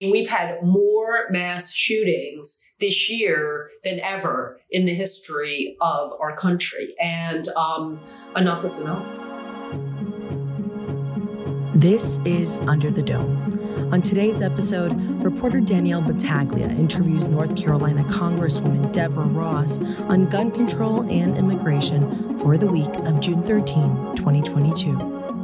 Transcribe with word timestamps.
We've 0.00 0.30
had 0.30 0.62
more 0.62 1.26
mass 1.30 1.74
shootings 1.74 2.62
this 2.78 3.10
year 3.10 3.68
than 3.82 3.98
ever 3.98 4.60
in 4.70 4.84
the 4.84 4.94
history 4.94 5.76
of 5.80 6.12
our 6.20 6.36
country. 6.36 6.94
And 7.02 7.48
um, 7.56 8.00
enough 8.36 8.62
is 8.62 8.80
enough. 8.80 9.04
This 11.74 12.20
is 12.24 12.60
Under 12.60 12.92
the 12.92 13.02
Dome. 13.02 13.90
On 13.92 14.00
today's 14.00 14.40
episode, 14.40 14.92
reporter 15.20 15.58
Danielle 15.60 16.02
Battaglia 16.02 16.68
interviews 16.68 17.26
North 17.26 17.56
Carolina 17.56 18.04
Congresswoman 18.04 18.92
Deborah 18.92 19.24
Ross 19.24 19.80
on 20.08 20.28
gun 20.28 20.52
control 20.52 21.00
and 21.10 21.36
immigration 21.36 22.38
for 22.38 22.56
the 22.56 22.66
week 22.66 22.94
of 22.98 23.18
June 23.18 23.42
13, 23.42 24.14
2022. 24.14 25.37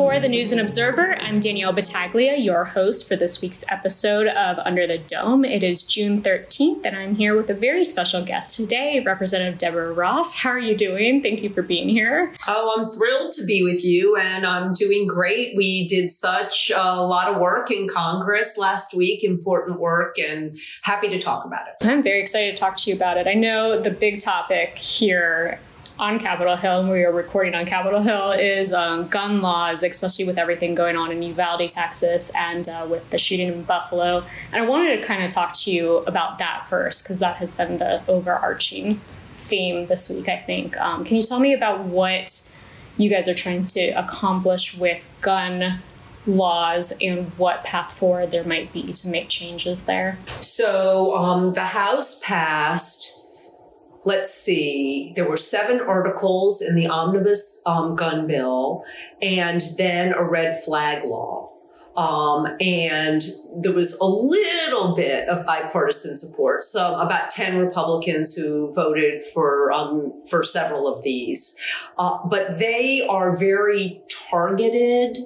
For 0.00 0.18
the 0.18 0.30
News 0.30 0.50
and 0.50 0.62
Observer, 0.62 1.14
I'm 1.20 1.40
Danielle 1.40 1.74
Battaglia, 1.74 2.34
your 2.34 2.64
host 2.64 3.06
for 3.06 3.16
this 3.16 3.42
week's 3.42 3.66
episode 3.68 4.28
of 4.28 4.58
Under 4.60 4.86
the 4.86 4.96
Dome. 4.96 5.44
It 5.44 5.62
is 5.62 5.82
June 5.82 6.22
13th, 6.22 6.86
and 6.86 6.96
I'm 6.96 7.14
here 7.14 7.36
with 7.36 7.50
a 7.50 7.54
very 7.54 7.84
special 7.84 8.24
guest 8.24 8.56
today, 8.56 9.00
Representative 9.00 9.58
Deborah 9.58 9.92
Ross. 9.92 10.34
How 10.34 10.48
are 10.48 10.58
you 10.58 10.74
doing? 10.74 11.22
Thank 11.22 11.42
you 11.42 11.50
for 11.50 11.60
being 11.60 11.86
here. 11.86 12.34
Oh, 12.48 12.78
I'm 12.78 12.90
thrilled 12.90 13.32
to 13.32 13.44
be 13.44 13.62
with 13.62 13.84
you, 13.84 14.16
and 14.16 14.46
I'm 14.46 14.72
doing 14.72 15.06
great. 15.06 15.54
We 15.54 15.86
did 15.86 16.10
such 16.10 16.72
a 16.74 17.02
lot 17.02 17.28
of 17.28 17.36
work 17.36 17.70
in 17.70 17.86
Congress 17.86 18.56
last 18.56 18.94
week, 18.94 19.22
important 19.22 19.78
work, 19.78 20.18
and 20.18 20.56
happy 20.80 21.08
to 21.08 21.18
talk 21.18 21.44
about 21.44 21.66
it. 21.68 21.86
I'm 21.86 22.02
very 22.02 22.22
excited 22.22 22.56
to 22.56 22.58
talk 22.58 22.76
to 22.76 22.88
you 22.88 22.96
about 22.96 23.18
it. 23.18 23.26
I 23.26 23.34
know 23.34 23.78
the 23.78 23.90
big 23.90 24.20
topic 24.20 24.78
here 24.78 25.60
on 26.00 26.18
Capitol 26.18 26.56
Hill, 26.56 26.80
and 26.80 26.88
we 26.88 27.04
are 27.04 27.12
recording 27.12 27.54
on 27.54 27.66
Capitol 27.66 28.00
Hill, 28.00 28.30
is 28.32 28.72
um, 28.72 29.06
gun 29.08 29.42
laws, 29.42 29.82
especially 29.82 30.24
with 30.24 30.38
everything 30.38 30.74
going 30.74 30.96
on 30.96 31.12
in 31.12 31.22
Uvalde, 31.22 31.68
Texas, 31.68 32.32
and 32.34 32.66
uh, 32.70 32.86
with 32.88 33.08
the 33.10 33.18
shooting 33.18 33.48
in 33.48 33.62
Buffalo. 33.64 34.24
And 34.50 34.64
I 34.64 34.66
wanted 34.66 34.96
to 34.96 35.06
kind 35.06 35.22
of 35.22 35.30
talk 35.30 35.52
to 35.56 35.70
you 35.70 35.98
about 35.98 36.38
that 36.38 36.66
first, 36.66 37.04
because 37.04 37.18
that 37.18 37.36
has 37.36 37.52
been 37.52 37.76
the 37.76 38.02
overarching 38.08 38.98
theme 39.34 39.88
this 39.88 40.08
week, 40.08 40.26
I 40.26 40.38
think. 40.38 40.74
Um, 40.78 41.04
can 41.04 41.16
you 41.16 41.22
tell 41.22 41.38
me 41.38 41.52
about 41.52 41.80
what 41.80 42.50
you 42.96 43.10
guys 43.10 43.28
are 43.28 43.34
trying 43.34 43.66
to 43.66 43.88
accomplish 43.90 44.74
with 44.78 45.06
gun 45.20 45.80
laws 46.26 46.94
and 47.02 47.26
what 47.36 47.62
path 47.64 47.92
forward 47.92 48.32
there 48.32 48.44
might 48.44 48.72
be 48.72 48.84
to 48.84 49.08
make 49.08 49.28
changes 49.28 49.84
there? 49.84 50.18
So 50.40 51.14
um, 51.14 51.52
the 51.52 51.66
House 51.66 52.18
passed 52.20 53.19
let's 54.04 54.32
see, 54.32 55.12
there 55.14 55.28
were 55.28 55.36
seven 55.36 55.80
articles 55.80 56.62
in 56.62 56.74
the 56.74 56.88
omnibus 56.88 57.62
um, 57.66 57.96
gun 57.96 58.26
bill 58.26 58.84
and 59.20 59.62
then 59.76 60.12
a 60.12 60.24
red 60.24 60.62
flag 60.62 61.04
law. 61.04 61.50
Um, 61.96 62.46
and 62.60 63.20
there 63.56 63.72
was 63.72 63.98
a 64.00 64.04
little 64.04 64.94
bit 64.94 65.28
of 65.28 65.44
bipartisan 65.44 66.16
support. 66.16 66.62
So 66.62 66.94
about 66.94 67.30
10 67.30 67.58
Republicans 67.58 68.34
who 68.34 68.72
voted 68.72 69.22
for, 69.22 69.72
um, 69.72 70.12
for 70.28 70.42
several 70.42 70.86
of 70.92 71.02
these. 71.02 71.58
Uh, 71.98 72.18
but 72.24 72.58
they 72.58 73.04
are 73.06 73.36
very 73.36 74.02
targeted 74.30 75.18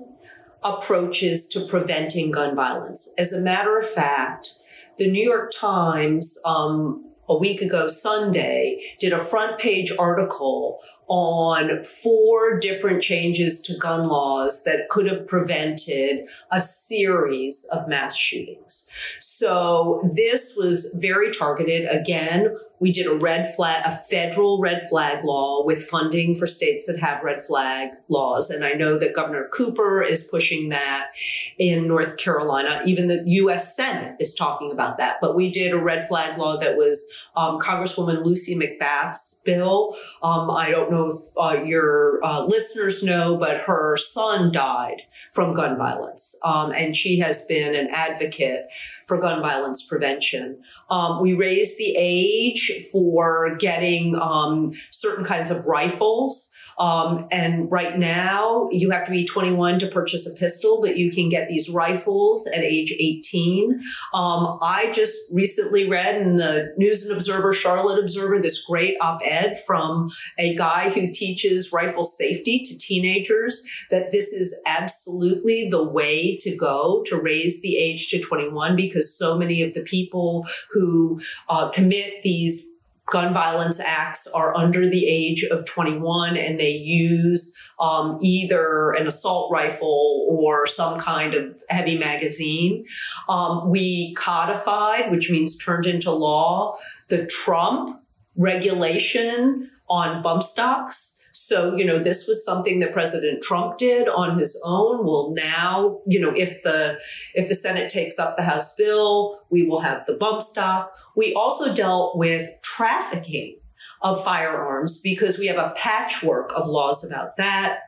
approaches 0.65 1.47
to 1.49 1.61
preventing 1.61 2.31
gun 2.31 2.57
violence. 2.57 3.13
As 3.19 3.33
a 3.33 3.41
matter 3.41 3.79
of 3.79 3.89
fact, 3.89 4.55
the 4.97 5.11
New 5.11 5.23
York 5.23 5.53
Times, 5.55 6.39
um, 6.47 7.05
a 7.29 7.37
week 7.37 7.61
ago 7.61 7.89
Sunday 7.89 8.81
did 8.99 9.13
a 9.13 9.19
front 9.19 9.59
page 9.59 9.93
article 9.99 10.81
on 11.09 11.83
four 11.83 12.59
different 12.59 13.03
changes 13.03 13.61
to 13.61 13.77
gun 13.79 14.09
laws 14.09 14.65
that 14.65 14.89
could 14.89 15.07
have 15.07 15.27
prevented 15.27 16.25
a 16.51 16.61
series 16.61 17.69
of 17.73 17.87
mass 17.89 18.17
shootings. 18.17 18.91
So 19.21 20.01
this 20.15 20.55
was 20.57 20.97
very 21.01 21.31
targeted. 21.31 21.87
Again, 21.91 22.55
we 22.81 22.93
did 22.93 23.07
a 23.07 23.15
red 23.15 23.55
flag, 23.55 23.83
a 23.85 23.91
federal 23.91 24.61
red 24.61 24.89
flag 24.89 25.25
law 25.25 25.65
with 25.65 25.83
funding 25.83 26.35
for 26.35 26.47
states 26.47 26.87
that 26.87 26.99
have 26.99 27.23
red 27.23 27.43
flag 27.43 27.91
laws. 28.09 28.51
And 28.51 28.65
I 28.65 28.73
know 28.73 28.99
that 28.99 29.15
Governor 29.15 29.49
Cooper 29.53 30.03
is 30.03 30.23
pushing 30.23 30.69
that 30.71 31.11
in 31.59 31.87
North 31.89 32.17
Carolina. 32.17 32.83
Even 32.85 33.07
the 33.07 33.23
U.S. 33.27 33.75
Senate 33.75 34.17
is 34.21 34.35
talking 34.35 34.71
about 34.71 34.99
that. 34.99 35.17
But 35.21 35.35
we 35.35 35.51
did 35.51 35.73
a 35.73 35.83
red 35.83 36.07
flag 36.07 36.37
law 36.37 36.57
that 36.59 36.77
was 36.77 37.11
um, 37.37 37.59
Congresswoman 37.59 38.25
Lucy 38.25 38.55
McBath's 38.55 39.43
bill. 39.45 39.95
Um, 40.23 40.51
I 40.51 40.71
don't 40.71 40.91
know 40.91 40.94
if 40.95 41.15
uh, 41.37 41.63
your 41.63 42.21
uh, 42.25 42.45
listeners 42.45 43.03
know, 43.03 43.37
but 43.37 43.59
her 43.63 43.97
son 43.97 44.53
died 44.53 45.03
from 45.33 45.55
gun 45.55 45.77
violence. 45.77 46.39
Um, 46.45 46.73
and 46.73 46.97
she 46.97 47.19
has 47.19 47.45
been 47.47 47.75
an 47.75 47.89
advocate 47.93 48.71
for 49.07 49.19
gun 49.19 49.43
violence 49.43 49.83
prevention. 49.83 50.61
Um, 50.91 51.21
we 51.21 51.35
raised 51.35 51.79
the 51.79 51.95
age 51.97 52.73
for 52.93 53.57
getting 53.57 54.17
um, 54.17 54.71
certain 54.91 55.25
kinds 55.25 55.51
of 55.51 55.67
rifles. 55.67 56.54
Um, 56.79 57.27
and 57.31 57.71
right 57.71 57.99
now, 57.99 58.69
you 58.71 58.91
have 58.91 59.05
to 59.07 59.11
be 59.11 59.25
21 59.25 59.79
to 59.81 59.87
purchase 59.89 60.27
a 60.27 60.39
pistol, 60.39 60.81
but 60.81 60.97
you 60.97 61.11
can 61.11 61.29
get 61.29 61.49
these 61.49 61.71
rifles 61.71 62.47
at 62.47 62.63
age 62.63 62.93
18. 62.93 63.81
Um, 64.13 64.59
I 64.63 64.91
just 64.95 65.33
recently 65.33 65.89
read 65.89 66.21
in 66.21 66.37
the 66.37 66.73
News 66.77 67.05
and 67.05 67.13
Observer, 67.13 67.53
Charlotte 67.53 67.99
Observer, 67.99 68.41
this 68.41 68.65
great 68.65 68.97
op 69.01 69.21
ed 69.25 69.59
from 69.67 70.11
a 70.39 70.55
guy 70.57 70.91
who 70.91 71.11
teaches 71.11 71.73
rifle 71.73 72.05
safety 72.05 72.63
to 72.65 72.79
teenagers 72.79 73.65
that 73.91 74.11
this 74.11 74.33
is 74.33 74.55
absolutely 74.67 75.69
the 75.71 75.83
way 75.83 76.37
to 76.41 76.57
go 76.57 77.03
to 77.07 77.21
raise 77.21 77.63
the 77.63 77.77
age 77.77 78.09
to 78.09 78.21
21 78.21 78.77
because 78.77 79.17
so 79.17 79.37
many 79.37 79.63
of 79.63 79.75
the 79.75 79.83
people 79.83 80.47
who 80.71 81.21
uh, 81.49 81.69
commit 81.71 82.23
these 82.23 82.74
gun 83.07 83.35
violence 83.35 83.81
acts 83.81 84.27
are 84.27 84.57
under 84.57 84.89
the 84.89 85.07
age 85.07 85.45
of 85.45 85.65
21 85.67 86.37
and 86.37 86.59
they 86.59 86.71
use 86.71 87.55
um, 87.79 88.19
either 88.23 88.93
an 88.93 89.07
assault 89.07 89.53
rifle 89.53 90.27
or 90.29 90.67
some 90.67 90.99
kind 90.99 91.35
of 91.35 91.63
heavy 91.69 91.99
magazine. 91.99 92.85
Um, 93.29 93.69
we 93.69 94.15
codified, 94.15 95.11
which 95.11 95.31
means 95.31 95.59
turned 95.59 95.87
into 95.87 96.11
law, 96.11 96.77
the 97.09 97.27
Trump 97.27 97.91
regulation 98.37 99.71
on 99.89 100.23
bump 100.23 100.43
stocks 100.43 101.14
so, 101.35 101.75
you 101.75 101.85
know, 101.85 101.99
this 101.99 102.29
was 102.29 102.45
something 102.45 102.79
that 102.79 102.93
President 102.93 103.43
Trump 103.43 103.77
did 103.77 104.09
on 104.09 104.39
his 104.39 104.61
own. 104.65 105.05
Well, 105.05 105.35
now, 105.37 105.99
you 106.07 106.21
know, 106.21 106.33
if 106.35 106.63
the 106.63 107.01
if 107.35 107.49
the 107.49 107.57
Senate 107.57 107.91
takes 107.91 108.21
up 108.21 108.37
the 108.37 108.45
House 108.45 108.77
bill, 108.77 109.41
we 109.51 109.67
will 109.67 109.81
have 109.81 110.07
the 110.07 110.15
bump 110.15 110.43
stock. 110.43 110.95
We 111.17 111.35
also 111.35 111.75
dealt 111.75 112.17
with 112.17 112.51
trafficking 112.63 113.59
of 114.01 114.23
firearms 114.23 115.01
because 115.03 115.37
we 115.37 115.49
have 115.49 115.59
a 115.59 115.75
patchwork 115.77 116.53
of 116.55 116.69
laws 116.69 117.05
about 117.05 117.37
that. 117.37 117.81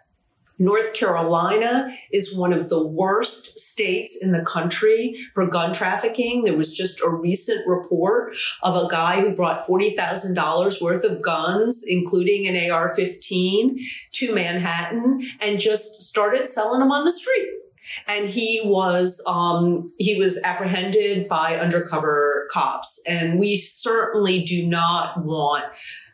North 0.58 0.94
Carolina 0.94 1.90
is 2.12 2.36
one 2.36 2.52
of 2.52 2.68
the 2.68 2.84
worst 2.84 3.58
states 3.58 4.16
in 4.20 4.32
the 4.32 4.44
country 4.44 5.14
for 5.34 5.48
gun 5.48 5.72
trafficking. 5.72 6.44
There 6.44 6.56
was 6.56 6.74
just 6.74 7.00
a 7.02 7.10
recent 7.10 7.66
report 7.66 8.34
of 8.62 8.74
a 8.74 8.88
guy 8.88 9.20
who 9.20 9.34
brought 9.34 9.66
$40,000 9.66 10.82
worth 10.82 11.04
of 11.04 11.22
guns, 11.22 11.84
including 11.86 12.46
an 12.46 12.70
AR 12.70 12.88
15 12.88 13.78
to 14.12 14.34
Manhattan 14.34 15.20
and 15.42 15.60
just 15.60 16.00
started 16.02 16.48
selling 16.48 16.80
them 16.80 16.90
on 16.90 17.04
the 17.04 17.12
street 17.12 17.48
and 18.06 18.28
he 18.28 18.60
was 18.64 19.22
um, 19.26 19.92
he 19.98 20.18
was 20.18 20.42
apprehended 20.42 21.28
by 21.28 21.56
undercover 21.56 22.48
cops. 22.50 23.00
And 23.06 23.38
we 23.38 23.56
certainly 23.56 24.42
do 24.42 24.66
not 24.66 25.24
want 25.24 25.64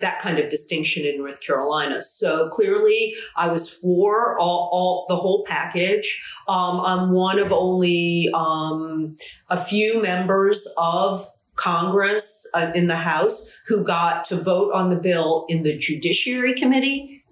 that 0.00 0.18
kind 0.18 0.38
of 0.38 0.48
distinction 0.48 1.04
in 1.04 1.18
north 1.18 1.40
carolina. 1.40 2.02
So 2.02 2.48
clearly 2.48 3.14
i 3.36 3.48
was 3.48 3.72
for 3.72 4.38
all, 4.38 4.68
all 4.72 5.06
the 5.08 5.16
whole 5.16 5.44
package. 5.46 6.22
Um, 6.48 6.80
i'm 6.80 7.12
one 7.12 7.38
of 7.38 7.52
only 7.52 8.28
um, 8.34 9.16
a 9.50 9.56
few 9.56 10.02
members 10.02 10.66
of 10.78 11.26
Congress 11.56 12.50
uh, 12.54 12.72
in 12.74 12.86
the 12.86 12.96
House 12.96 13.58
who 13.66 13.84
got 13.84 14.24
to 14.24 14.36
vote 14.36 14.72
on 14.72 14.88
the 14.88 14.96
bill 14.96 15.44
in 15.48 15.62
the 15.62 15.76
Judiciary 15.76 16.54
Committee 16.54 17.24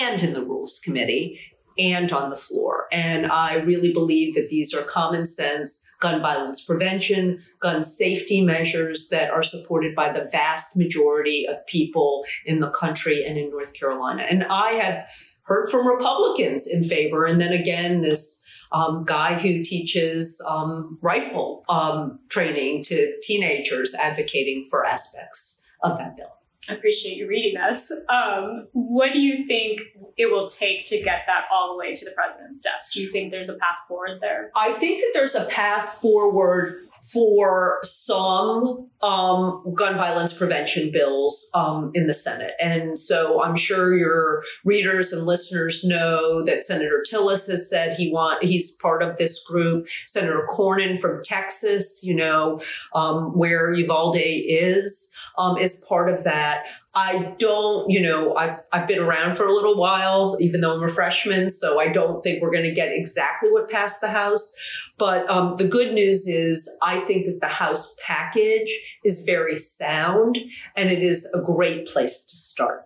and 0.00 0.22
in 0.22 0.32
the 0.32 0.40
Rules 0.42 0.80
Committee 0.82 1.38
and 1.78 2.12
on 2.12 2.30
the 2.30 2.36
floor. 2.36 2.86
And 2.90 3.30
I 3.30 3.56
really 3.56 3.92
believe 3.92 4.34
that 4.34 4.48
these 4.48 4.74
are 4.74 4.82
common 4.82 5.26
sense 5.26 5.84
gun 6.00 6.20
violence 6.20 6.64
prevention, 6.64 7.40
gun 7.60 7.82
safety 7.82 8.40
measures 8.40 9.08
that 9.10 9.30
are 9.30 9.42
supported 9.42 9.94
by 9.94 10.12
the 10.12 10.28
vast 10.30 10.76
majority 10.76 11.46
of 11.48 11.66
people 11.66 12.24
in 12.44 12.60
the 12.60 12.70
country 12.70 13.24
and 13.24 13.36
in 13.36 13.50
North 13.50 13.74
Carolina. 13.74 14.22
And 14.22 14.44
I 14.44 14.72
have 14.72 15.08
heard 15.42 15.68
from 15.68 15.86
Republicans 15.86 16.66
in 16.66 16.84
favor. 16.84 17.24
And 17.24 17.40
then 17.40 17.52
again, 17.52 18.00
this 18.00 18.44
um, 18.70 19.04
guy 19.04 19.34
who 19.34 19.62
teaches 19.62 20.44
um, 20.48 20.98
rifle 21.02 21.64
um, 21.68 22.18
training 22.28 22.84
to 22.84 23.14
teenagers 23.22 23.94
advocating 23.94 24.64
for 24.70 24.84
aspects 24.84 25.66
of 25.82 25.96
that 25.98 26.16
bill. 26.16 26.37
Appreciate 26.70 27.16
you 27.16 27.28
reading 27.28 27.54
this. 27.56 27.92
Um, 28.08 28.68
what 28.72 29.12
do 29.12 29.20
you 29.20 29.46
think 29.46 29.80
it 30.16 30.30
will 30.30 30.48
take 30.48 30.84
to 30.86 31.00
get 31.00 31.22
that 31.26 31.44
all 31.52 31.72
the 31.72 31.78
way 31.78 31.94
to 31.94 32.04
the 32.04 32.12
president's 32.12 32.60
desk? 32.60 32.92
Do 32.92 33.02
you 33.02 33.10
think 33.10 33.30
there's 33.30 33.48
a 33.48 33.58
path 33.58 33.78
forward 33.86 34.20
there? 34.20 34.50
I 34.56 34.72
think 34.72 35.00
that 35.00 35.10
there's 35.14 35.34
a 35.34 35.44
path 35.46 35.98
forward 36.00 36.74
for 37.12 37.78
some 37.82 38.88
um, 39.02 39.62
gun 39.74 39.96
violence 39.96 40.32
prevention 40.32 40.90
bills 40.90 41.48
um, 41.54 41.90
in 41.94 42.06
the 42.06 42.14
Senate. 42.14 42.54
And 42.60 42.98
so 42.98 43.42
I'm 43.42 43.56
sure 43.56 43.96
your 43.96 44.42
readers 44.64 45.12
and 45.12 45.24
listeners 45.24 45.84
know 45.84 46.44
that 46.44 46.64
Senator 46.64 47.04
Tillis 47.08 47.48
has 47.48 47.68
said 47.68 47.94
he 47.94 48.10
want 48.10 48.42
he's 48.42 48.72
part 48.76 49.02
of 49.02 49.16
this 49.16 49.44
group. 49.44 49.86
Senator 50.06 50.46
Cornyn 50.48 50.98
from 50.98 51.22
Texas, 51.22 52.00
you 52.02 52.14
know, 52.14 52.60
um, 52.94 53.36
where 53.36 53.72
Uvalde 53.72 54.16
is, 54.18 55.14
um, 55.38 55.56
is 55.56 55.84
part 55.88 56.10
of 56.10 56.24
that. 56.24 56.66
I 56.94 57.34
don't, 57.38 57.88
you 57.88 58.00
know, 58.00 58.34
I've, 58.34 58.58
I've 58.72 58.88
been 58.88 58.98
around 58.98 59.36
for 59.36 59.46
a 59.46 59.52
little 59.52 59.76
while, 59.76 60.36
even 60.40 60.60
though 60.60 60.74
I'm 60.74 60.82
a 60.82 60.88
freshman, 60.88 61.48
so 61.48 61.80
I 61.80 61.88
don't 61.88 62.22
think 62.22 62.42
we're 62.42 62.50
going 62.50 62.64
to 62.64 62.72
get 62.72 62.90
exactly 62.92 63.50
what 63.50 63.70
passed 63.70 64.00
the 64.00 64.08
House. 64.08 64.52
But 64.98 65.30
um, 65.30 65.56
the 65.56 65.68
good 65.68 65.94
news 65.94 66.26
is, 66.26 66.68
I 66.82 66.98
think 66.98 67.26
that 67.26 67.40
the 67.40 67.48
House 67.48 67.96
package 68.04 68.98
is 69.04 69.20
very 69.24 69.54
sound 69.54 70.38
and 70.76 70.90
it 70.90 71.02
is 71.02 71.32
a 71.32 71.40
great 71.40 71.86
place 71.86 72.24
to 72.26 72.36
start. 72.36 72.84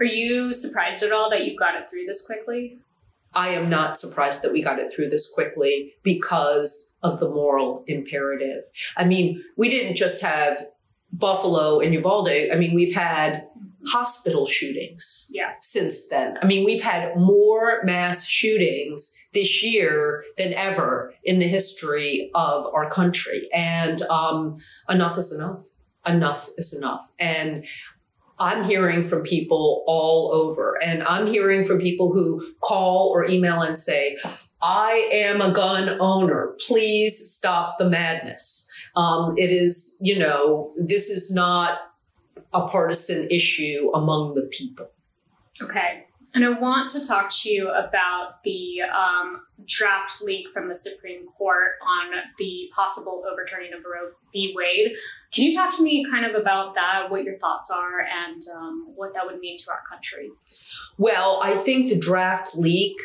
Are 0.00 0.04
you 0.04 0.52
surprised 0.52 1.04
at 1.04 1.12
all 1.12 1.30
that 1.30 1.46
you've 1.46 1.58
got 1.58 1.76
it 1.76 1.88
through 1.88 2.06
this 2.06 2.26
quickly? 2.26 2.78
I 3.34 3.48
am 3.48 3.70
not 3.70 3.96
surprised 3.96 4.42
that 4.42 4.52
we 4.52 4.62
got 4.62 4.78
it 4.78 4.92
through 4.92 5.08
this 5.08 5.32
quickly 5.32 5.94
because 6.02 6.98
of 7.02 7.18
the 7.18 7.30
moral 7.30 7.84
imperative. 7.86 8.64
I 8.96 9.04
mean, 9.04 9.42
we 9.56 9.68
didn't 9.68 9.96
just 9.96 10.20
have 10.22 10.66
Buffalo 11.12 11.80
and 11.80 11.92
Uvalde. 11.94 12.50
I 12.52 12.56
mean, 12.56 12.74
we've 12.74 12.94
had 12.94 13.46
hospital 13.86 14.46
shootings 14.46 15.28
yeah. 15.32 15.54
since 15.60 16.08
then. 16.08 16.38
I 16.40 16.46
mean, 16.46 16.64
we've 16.64 16.82
had 16.82 17.16
more 17.16 17.82
mass 17.84 18.26
shootings 18.26 19.12
this 19.32 19.62
year 19.62 20.24
than 20.36 20.52
ever 20.54 21.14
in 21.24 21.38
the 21.38 21.48
history 21.48 22.30
of 22.34 22.66
our 22.72 22.88
country. 22.88 23.48
And 23.52 24.00
um, 24.02 24.56
enough 24.88 25.18
is 25.18 25.32
enough. 25.32 25.64
Enough 26.06 26.48
is 26.56 26.74
enough. 26.76 27.10
And 27.18 27.64
I'm 28.38 28.64
hearing 28.64 29.04
from 29.04 29.22
people 29.22 29.84
all 29.86 30.32
over, 30.34 30.76
and 30.82 31.04
I'm 31.04 31.28
hearing 31.28 31.64
from 31.64 31.78
people 31.78 32.12
who 32.12 32.44
call 32.60 33.08
or 33.08 33.24
email 33.24 33.62
and 33.62 33.78
say, 33.78 34.16
I 34.60 35.08
am 35.12 35.40
a 35.40 35.52
gun 35.52 35.96
owner. 36.00 36.56
Please 36.66 37.30
stop 37.30 37.78
the 37.78 37.88
madness. 37.88 38.68
Um, 38.94 39.34
it 39.36 39.50
is, 39.50 39.96
you 40.00 40.18
know, 40.18 40.72
this 40.76 41.08
is 41.08 41.34
not 41.34 41.78
a 42.52 42.66
partisan 42.66 43.28
issue 43.30 43.90
among 43.94 44.34
the 44.34 44.42
people. 44.42 44.90
Okay. 45.60 46.04
And 46.34 46.44
I 46.44 46.50
want 46.50 46.90
to 46.90 47.06
talk 47.06 47.28
to 47.42 47.50
you 47.50 47.68
about 47.68 48.42
the 48.42 48.80
um, 48.82 49.42
draft 49.66 50.22
leak 50.22 50.48
from 50.48 50.68
the 50.68 50.74
Supreme 50.74 51.26
Court 51.36 51.72
on 51.82 52.12
the 52.38 52.70
possible 52.74 53.22
overturning 53.30 53.72
of 53.74 53.80
Roe 53.84 54.12
v. 54.32 54.54
Wade. 54.56 54.92
Can 55.30 55.44
you 55.44 55.54
talk 55.54 55.76
to 55.76 55.82
me 55.82 56.06
kind 56.10 56.24
of 56.24 56.34
about 56.34 56.74
that, 56.74 57.10
what 57.10 57.24
your 57.24 57.38
thoughts 57.38 57.70
are, 57.70 58.00
and 58.00 58.40
um, 58.56 58.92
what 58.94 59.12
that 59.12 59.26
would 59.26 59.40
mean 59.40 59.58
to 59.58 59.70
our 59.70 59.82
country? 59.88 60.30
Well, 60.96 61.38
I 61.42 61.54
think 61.54 61.88
the 61.88 61.98
draft 61.98 62.56
leak 62.56 62.96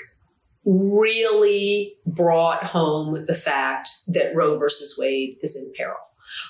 really 0.67 1.95
brought 2.05 2.65
home 2.65 3.25
the 3.25 3.33
fact 3.33 3.89
that 4.07 4.35
Roe 4.35 4.59
versus 4.59 4.97
Wade 4.97 5.37
is 5.41 5.55
in 5.55 5.71
peril. 5.75 5.95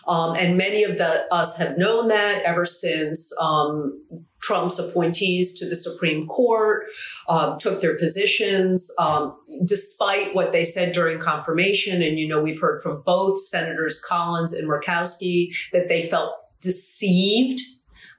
Um, 0.08 0.36
and 0.36 0.58
many 0.58 0.84
of 0.84 0.98
the, 0.98 1.28
us 1.32 1.58
have 1.58 1.78
known 1.78 2.08
that 2.08 2.42
ever 2.42 2.66
since 2.66 3.32
um, 3.40 4.04
Trump's 4.42 4.80
appointees 4.80 5.54
to 5.60 5.70
the 5.70 5.76
Supreme 5.76 6.26
Court 6.26 6.86
um, 7.30 7.60
took 7.60 7.80
their 7.80 7.96
positions, 7.96 8.92
um, 8.98 9.38
despite 9.66 10.34
what 10.34 10.52
they 10.52 10.64
said 10.64 10.94
during 10.94 11.20
confirmation. 11.20 12.02
And, 12.02 12.18
you 12.18 12.28
know, 12.28 12.42
we've 12.42 12.60
heard 12.60 12.82
from 12.82 13.04
both 13.06 13.40
Senators 13.40 14.02
Collins 14.02 14.52
and 14.52 14.68
Murkowski 14.68 15.54
that 15.74 15.90
they 15.90 16.02
felt 16.02 16.34
deceived 16.60 17.62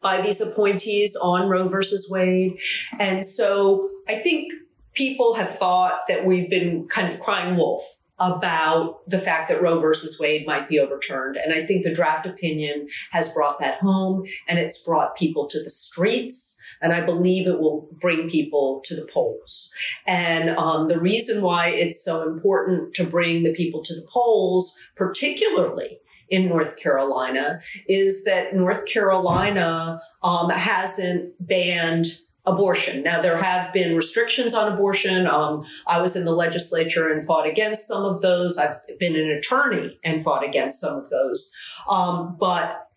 by 0.01 0.21
these 0.21 0.41
appointees 0.41 1.17
on 1.17 1.49
Roe 1.49 1.67
versus 1.67 2.09
Wade. 2.09 2.57
And 3.01 3.27
so 3.27 3.91
I 4.09 4.15
think 4.15 4.53
people 4.99 5.35
have 5.35 5.49
thought 5.49 6.01
that 6.09 6.25
we've 6.25 6.51
been 6.51 6.87
kind 6.89 7.09
of 7.09 7.21
crying 7.21 7.57
wolf 7.57 7.83
about 8.19 9.09
the 9.09 9.19
fact 9.19 9.49
that 9.49 9.63
Roe 9.63 9.81
versus 9.81 10.19
Wade 10.19 10.45
might 10.45 10.69
be 10.69 10.81
overturned. 10.81 11.37
And 11.37 11.55
I 11.55 11.65
think 11.65 11.85
the 11.85 11.95
draft 11.95 12.27
opinion 12.27 12.89
has 13.13 13.33
brought 13.33 13.61
that 13.61 13.79
home 13.79 14.25
and 14.49 14.59
it's 14.59 14.83
brought 14.83 15.17
people 15.17 15.47
to 15.47 15.63
the 15.63 15.71
streets. 15.71 16.61
And 16.83 16.93
I 16.93 17.01
believe 17.01 17.47
it 17.47 17.61
will 17.61 17.89
bring 17.93 18.29
people 18.29 18.81
to 18.87 18.97
the 18.97 19.09
polls. 19.13 19.73
And 20.05 20.51
um, 20.51 20.89
the 20.89 21.01
reason 21.01 21.43
why 21.43 21.69
it's 21.69 22.05
so 22.05 22.29
important 22.29 22.95
to 22.95 23.05
bring 23.05 23.45
the 23.45 23.55
people 23.55 23.83
to 23.85 23.95
the 23.95 24.07
polls, 24.09 24.77
particularly 24.97 26.01
in 26.29 26.49
North 26.49 26.77
Carolina, 26.77 27.61
is 27.89 28.25
that 28.25 28.55
North 28.55 28.85
Carolina 28.87 30.01
um, 30.25 30.51
hasn't 30.51 31.35
banned 31.39 32.07
abortion. 32.49 33.03
Now, 33.03 33.21
there 33.21 33.37
have 33.37 33.73
been 33.73 33.95
restrictions 33.95 34.55
on 34.55 34.73
abortion. 34.73 35.27
Um, 35.27 35.65
I 35.87 36.01
was 36.01 36.17
in 36.17 36.25
the 36.25 36.33
legislature 36.33 37.13
and 37.13 37.25
fought 37.25 37.47
against 37.47 37.87
some 37.87 38.05
of 38.05 38.23
those. 38.23 38.57
I've 38.57 38.81
been 38.99 39.17
an 39.17 39.31
attorney 39.31 39.99
and 40.03 40.23
fought 40.23 40.45
against 40.45 40.81
some 40.81 40.99
of 40.99 41.11
those. 41.11 41.55
Um, 41.89 42.37
but 42.41 42.89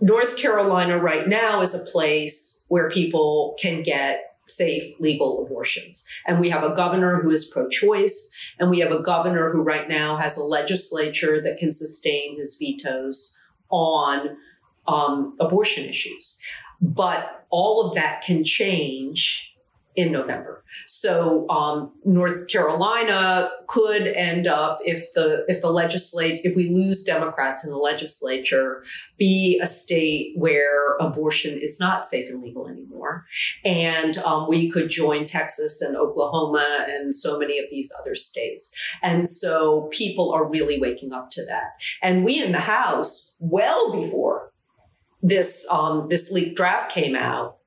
North 0.00 0.36
Carolina 0.36 0.98
right 0.98 1.28
now 1.28 1.60
is 1.60 1.74
a 1.74 1.90
place 1.90 2.66
where 2.68 2.90
people 2.90 3.56
can 3.60 3.82
get 3.82 4.34
safe 4.48 4.94
legal 4.98 5.44
abortions. 5.44 6.06
And 6.26 6.40
we 6.40 6.50
have 6.50 6.64
a 6.64 6.74
governor 6.74 7.22
who 7.22 7.30
is 7.30 7.44
pro 7.44 7.68
choice, 7.68 8.54
and 8.58 8.70
we 8.70 8.80
have 8.80 8.92
a 8.92 9.02
governor 9.02 9.50
who 9.50 9.62
right 9.62 9.88
now 9.88 10.16
has 10.16 10.36
a 10.36 10.44
legislature 10.44 11.40
that 11.40 11.56
can 11.56 11.72
sustain 11.72 12.36
his 12.36 12.56
vetoes 12.58 13.38
on 13.70 14.36
um, 14.88 15.34
abortion 15.40 15.84
issues. 15.84 16.40
But 16.80 17.41
all 17.52 17.86
of 17.86 17.94
that 17.94 18.22
can 18.22 18.42
change 18.42 19.52
in 19.94 20.10
November. 20.10 20.64
So 20.86 21.46
um, 21.50 21.92
North 22.04 22.48
Carolina 22.48 23.50
could 23.66 24.06
end 24.06 24.46
up 24.46 24.78
if 24.84 25.12
the 25.12 25.44
if 25.48 25.60
the 25.60 25.70
legislate 25.70 26.40
if 26.44 26.56
we 26.56 26.70
lose 26.70 27.04
Democrats 27.04 27.64
in 27.64 27.70
the 27.70 27.76
legislature, 27.76 28.82
be 29.18 29.60
a 29.62 29.66
state 29.66 30.32
where 30.36 30.96
abortion 30.96 31.58
is 31.58 31.78
not 31.78 32.06
safe 32.06 32.30
and 32.30 32.42
legal 32.42 32.68
anymore, 32.68 33.26
and 33.64 34.16
um, 34.18 34.48
we 34.48 34.70
could 34.70 34.88
join 34.88 35.26
Texas 35.26 35.82
and 35.82 35.96
Oklahoma 35.96 36.86
and 36.88 37.14
so 37.14 37.38
many 37.38 37.58
of 37.58 37.66
these 37.68 37.92
other 38.00 38.14
states. 38.14 38.74
And 39.02 39.28
so 39.28 39.88
people 39.92 40.32
are 40.32 40.48
really 40.48 40.80
waking 40.80 41.12
up 41.12 41.28
to 41.32 41.44
that. 41.46 41.72
And 42.02 42.24
we 42.24 42.42
in 42.42 42.52
the 42.52 42.60
House, 42.60 43.36
well 43.40 43.92
before 43.92 44.51
this 45.22 45.66
um, 45.70 46.08
this 46.08 46.30
leaked 46.30 46.56
draft 46.56 46.90
came 46.90 47.14
out, 47.14 47.58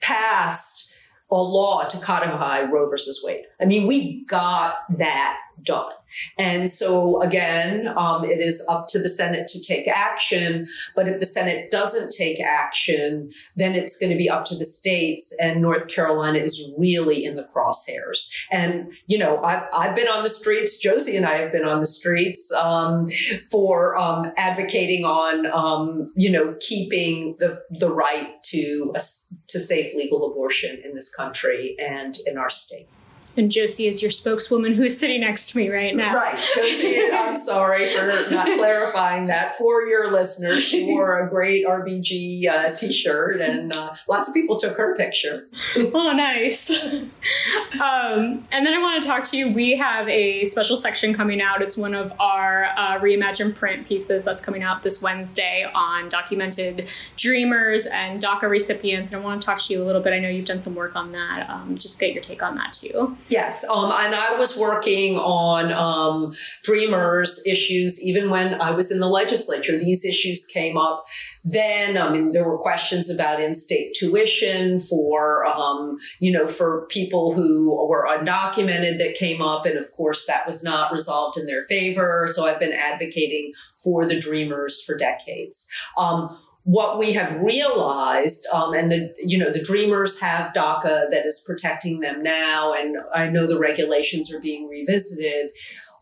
passed 0.00 0.96
a 1.30 1.36
law 1.36 1.84
to 1.84 1.98
codify 1.98 2.62
Roe 2.62 2.88
versus 2.88 3.22
Wade. 3.24 3.44
I 3.60 3.64
mean, 3.64 3.86
we 3.86 4.24
got 4.26 4.76
that 4.98 5.38
done. 5.64 5.92
And 6.38 6.68
so 6.68 7.22
again, 7.22 7.88
um, 7.96 8.24
it 8.24 8.40
is 8.40 8.66
up 8.68 8.86
to 8.88 8.98
the 8.98 9.08
Senate 9.08 9.46
to 9.48 9.60
take 9.60 9.88
action. 9.88 10.66
But 10.94 11.08
if 11.08 11.18
the 11.18 11.26
Senate 11.26 11.70
doesn't 11.70 12.12
take 12.12 12.40
action, 12.40 13.30
then 13.56 13.74
it's 13.74 13.96
going 13.96 14.10
to 14.10 14.18
be 14.18 14.28
up 14.28 14.44
to 14.46 14.56
the 14.56 14.64
states. 14.64 15.34
And 15.40 15.62
North 15.62 15.88
Carolina 15.88 16.38
is 16.38 16.74
really 16.78 17.24
in 17.24 17.36
the 17.36 17.44
crosshairs. 17.44 18.28
And 18.50 18.92
you 19.06 19.18
know, 19.18 19.42
I've, 19.42 19.64
I've 19.72 19.94
been 19.94 20.08
on 20.08 20.22
the 20.22 20.30
streets. 20.30 20.76
Josie 20.78 21.16
and 21.16 21.26
I 21.26 21.34
have 21.34 21.52
been 21.52 21.66
on 21.66 21.80
the 21.80 21.86
streets 21.86 22.52
um, 22.52 23.08
for 23.50 23.96
um, 23.96 24.32
advocating 24.36 25.04
on 25.04 25.46
um, 25.46 26.12
you 26.14 26.30
know 26.30 26.56
keeping 26.60 27.36
the 27.38 27.62
the 27.70 27.92
right 27.92 28.42
to 28.44 28.92
a, 28.94 29.00
to 29.48 29.58
safe 29.58 29.94
legal 29.94 30.30
abortion 30.30 30.80
in 30.84 30.94
this 30.94 31.14
country 31.14 31.76
and 31.78 32.16
in 32.26 32.38
our 32.38 32.48
state. 32.48 32.88
And 33.36 33.50
Josie 33.50 33.86
is 33.86 34.02
your 34.02 34.10
spokeswoman 34.10 34.74
who's 34.74 34.98
sitting 34.98 35.22
next 35.22 35.50
to 35.50 35.58
me 35.58 35.70
right 35.70 35.94
now. 35.94 36.14
Right. 36.14 36.38
Josie, 36.54 37.00
I'm 37.10 37.36
sorry 37.42 37.86
for 37.86 38.30
not 38.30 38.46
clarifying 38.56 39.26
that 39.28 39.54
for 39.54 39.82
your 39.82 40.10
listeners. 40.10 40.64
She 40.64 40.84
wore 40.84 41.24
a 41.24 41.28
great 41.28 41.64
RBG 41.64 42.46
uh, 42.46 42.74
t 42.74 42.92
shirt, 42.92 43.40
and 43.40 43.74
uh, 43.74 43.94
lots 44.08 44.28
of 44.28 44.34
people 44.34 44.56
took 44.56 44.76
her 44.76 44.94
picture. 44.96 45.48
oh, 45.76 46.12
nice. 46.12 46.70
um, 47.72 48.44
and 48.52 48.66
then 48.66 48.74
I 48.74 48.78
want 48.80 49.02
to 49.02 49.08
talk 49.08 49.24
to 49.24 49.36
you. 49.36 49.52
We 49.52 49.76
have 49.76 50.08
a 50.08 50.44
special 50.44 50.76
section 50.76 51.14
coming 51.14 51.40
out. 51.40 51.62
It's 51.62 51.76
one 51.76 51.94
of 51.94 52.12
our 52.20 52.66
uh, 52.76 52.98
reimagined 53.00 53.54
print 53.54 53.86
pieces 53.86 54.24
that's 54.24 54.42
coming 54.42 54.62
out 54.62 54.82
this 54.82 55.00
Wednesday 55.00 55.68
on 55.74 56.08
documented 56.08 56.90
dreamers 57.16 57.86
and 57.86 58.20
DACA 58.20 58.48
recipients. 58.48 59.10
And 59.10 59.20
I 59.20 59.24
want 59.24 59.40
to 59.40 59.46
talk 59.46 59.58
to 59.58 59.72
you 59.72 59.82
a 59.82 59.84
little 59.84 60.02
bit. 60.02 60.12
I 60.12 60.18
know 60.18 60.28
you've 60.28 60.46
done 60.46 60.60
some 60.60 60.74
work 60.74 60.96
on 60.96 61.12
that. 61.12 61.48
Um, 61.48 61.76
just 61.76 61.98
get 61.98 62.12
your 62.12 62.22
take 62.22 62.42
on 62.42 62.56
that 62.56 62.72
too. 62.72 63.16
Yes, 63.32 63.64
um, 63.64 63.90
and 63.90 64.14
I 64.14 64.36
was 64.38 64.58
working 64.58 65.16
on 65.16 65.72
um, 65.72 66.34
Dreamers 66.62 67.40
issues 67.46 67.98
even 68.02 68.28
when 68.28 68.60
I 68.60 68.72
was 68.72 68.90
in 68.90 69.00
the 69.00 69.08
legislature. 69.08 69.78
These 69.78 70.04
issues 70.04 70.44
came 70.44 70.76
up 70.76 71.06
then. 71.42 71.96
I 71.96 72.10
mean, 72.10 72.32
there 72.32 72.44
were 72.44 72.58
questions 72.58 73.08
about 73.08 73.40
in-state 73.40 73.94
tuition 73.94 74.78
for, 74.78 75.46
um, 75.46 75.96
you 76.20 76.30
know, 76.30 76.46
for 76.46 76.86
people 76.90 77.32
who 77.32 77.74
were 77.88 78.06
undocumented 78.06 78.98
that 78.98 79.14
came 79.14 79.40
up, 79.40 79.64
and 79.64 79.78
of 79.78 79.90
course, 79.92 80.26
that 80.26 80.46
was 80.46 80.62
not 80.62 80.92
resolved 80.92 81.38
in 81.38 81.46
their 81.46 81.62
favor. 81.62 82.28
So 82.30 82.46
I've 82.46 82.60
been 82.60 82.74
advocating 82.74 83.54
for 83.82 84.06
the 84.06 84.20
Dreamers 84.20 84.82
for 84.84 84.94
decades. 84.94 85.66
Um, 85.96 86.36
what 86.64 86.98
we 86.98 87.12
have 87.12 87.40
realized, 87.40 88.46
um, 88.52 88.72
and 88.72 88.90
the 88.90 89.12
you 89.18 89.36
know 89.36 89.50
the 89.50 89.62
dreamers 89.62 90.20
have 90.20 90.52
DACA 90.52 91.10
that 91.10 91.26
is 91.26 91.42
protecting 91.46 92.00
them 92.00 92.22
now, 92.22 92.72
and 92.72 92.98
I 93.14 93.26
know 93.28 93.46
the 93.46 93.58
regulations 93.58 94.32
are 94.32 94.40
being 94.40 94.68
revisited. 94.68 95.50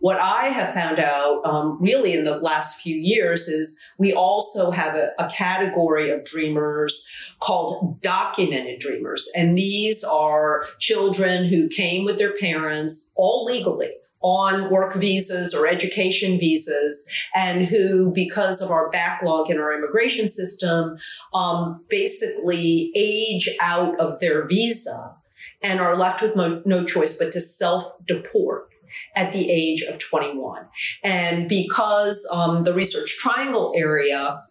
What 0.01 0.19
I 0.19 0.47
have 0.47 0.73
found 0.73 0.99
out 0.99 1.45
um, 1.45 1.79
really 1.79 2.15
in 2.15 2.25
the 2.25 2.37
last 2.37 2.81
few 2.81 2.97
years 2.97 3.49
is 3.49 3.79
we 3.99 4.15
also 4.15 4.71
have 4.71 4.95
a, 4.95 5.13
a 5.19 5.29
category 5.29 6.09
of 6.09 6.25
dreamers 6.25 7.35
called 7.39 8.01
documented 8.01 8.81
dreamers. 8.81 9.29
And 9.37 9.59
these 9.59 10.03
are 10.03 10.65
children 10.79 11.45
who 11.45 11.69
came 11.69 12.07
with 12.07 12.17
their 12.17 12.33
parents 12.33 13.13
all 13.15 13.45
legally 13.45 13.91
on 14.23 14.71
work 14.71 14.95
visas 14.95 15.55
or 15.55 15.67
education 15.67 16.39
visas 16.39 17.09
and 17.35 17.67
who, 17.67 18.13
because 18.13 18.61
of 18.61 18.71
our 18.71 18.91
backlog 18.91 19.51
in 19.51 19.59
our 19.59 19.73
immigration 19.73 20.29
system, 20.29 20.97
um, 21.33 21.85
basically 21.89 22.93
age 22.95 23.49
out 23.61 23.99
of 23.99 24.21
their 24.21 24.47
visa 24.47 25.15
and 25.63 25.81
are 25.81 25.97
left 25.97 26.23
with 26.23 26.37
mo- 26.37 26.63
no 26.65 26.85
choice 26.85 27.15
but 27.15 27.33
to 27.33 27.41
self 27.41 27.85
deport 28.07 28.69
at 29.15 29.33
the 29.33 29.51
age 29.51 29.83
of 29.83 29.99
21. 29.99 30.67
And 31.05 31.49
because 31.49 32.29
um, 32.33 32.65
the 32.65 32.75
Research 32.75 33.17
Triangle 33.19 33.73
area 33.77 34.43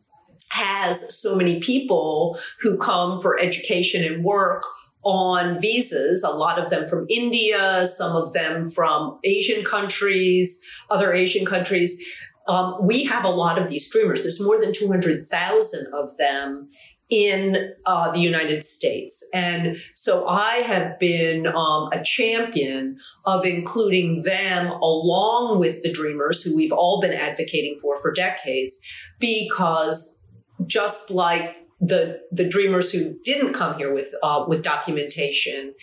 has 0.52 1.16
so 1.16 1.36
many 1.36 1.60
people 1.60 2.38
who 2.62 2.78
come 2.78 3.20
for 3.20 3.40
education 3.40 4.04
and 4.04 4.24
work 4.24 4.64
on 5.04 5.60
visas, 5.62 6.24
a 6.24 6.30
lot 6.30 6.60
of 6.60 6.70
them 6.70 6.86
from 6.86 7.06
India, 7.10 7.86
some 7.86 8.16
of 8.16 8.34
them 8.34 8.70
from 8.70 9.18
Asian 9.24 9.64
countries, 9.64 10.62
other 10.90 11.14
Asian 11.14 11.46
countries. 11.46 12.28
Um, 12.48 12.76
we 12.82 13.06
have 13.06 13.24
a 13.24 13.30
lot 13.30 13.58
of 13.60 13.70
these 13.70 13.90
dreamers. 13.90 14.24
There's 14.24 14.44
more 14.44 14.60
than 14.60 14.74
200,000 14.74 15.94
of 15.94 16.18
them 16.18 16.70
in 17.10 17.74
uh, 17.86 18.12
the 18.12 18.20
United 18.20 18.64
States. 18.64 19.28
And 19.34 19.78
so 19.94 20.28
I 20.28 20.58
have 20.58 21.00
been 21.00 21.48
um, 21.48 21.90
a 21.92 22.04
champion 22.04 22.98
of 23.26 23.46
including 23.46 24.24
them 24.24 24.68
along 24.68 25.60
with 25.60 25.82
the 25.82 25.92
dreamers 25.92 26.44
who 26.44 26.56
we've 26.56 26.72
all 26.72 27.02
been 27.02 27.14
advocating 27.14 27.78
for 27.82 28.00
for 28.00 28.14
decades, 28.14 28.80
because 29.20 30.28
just 30.68 31.10
like 31.10 31.58
the 31.80 32.22
the 32.32 32.48
dreamers 32.48 32.92
who 32.92 33.18
didn't 33.24 33.54
come 33.54 33.78
here 33.78 33.94
with 33.94 34.14
uh, 34.22 34.46
with 34.48 34.64
documentation, 34.64 35.74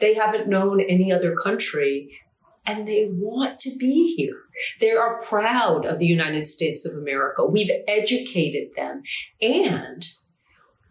they 0.00 0.14
haven't 0.14 0.48
known 0.48 0.80
any 0.80 1.12
other 1.12 1.34
country 1.34 2.10
and 2.66 2.88
they 2.88 3.08
want 3.10 3.60
to 3.60 3.76
be 3.76 4.14
here. 4.16 4.40
They 4.80 4.92
are 4.92 5.20
proud 5.20 5.84
of 5.84 5.98
the 5.98 6.06
United 6.06 6.46
States 6.46 6.86
of 6.86 6.94
America. 6.94 7.44
We've 7.44 7.70
educated 7.86 8.74
them. 8.74 9.02
And 9.42 10.06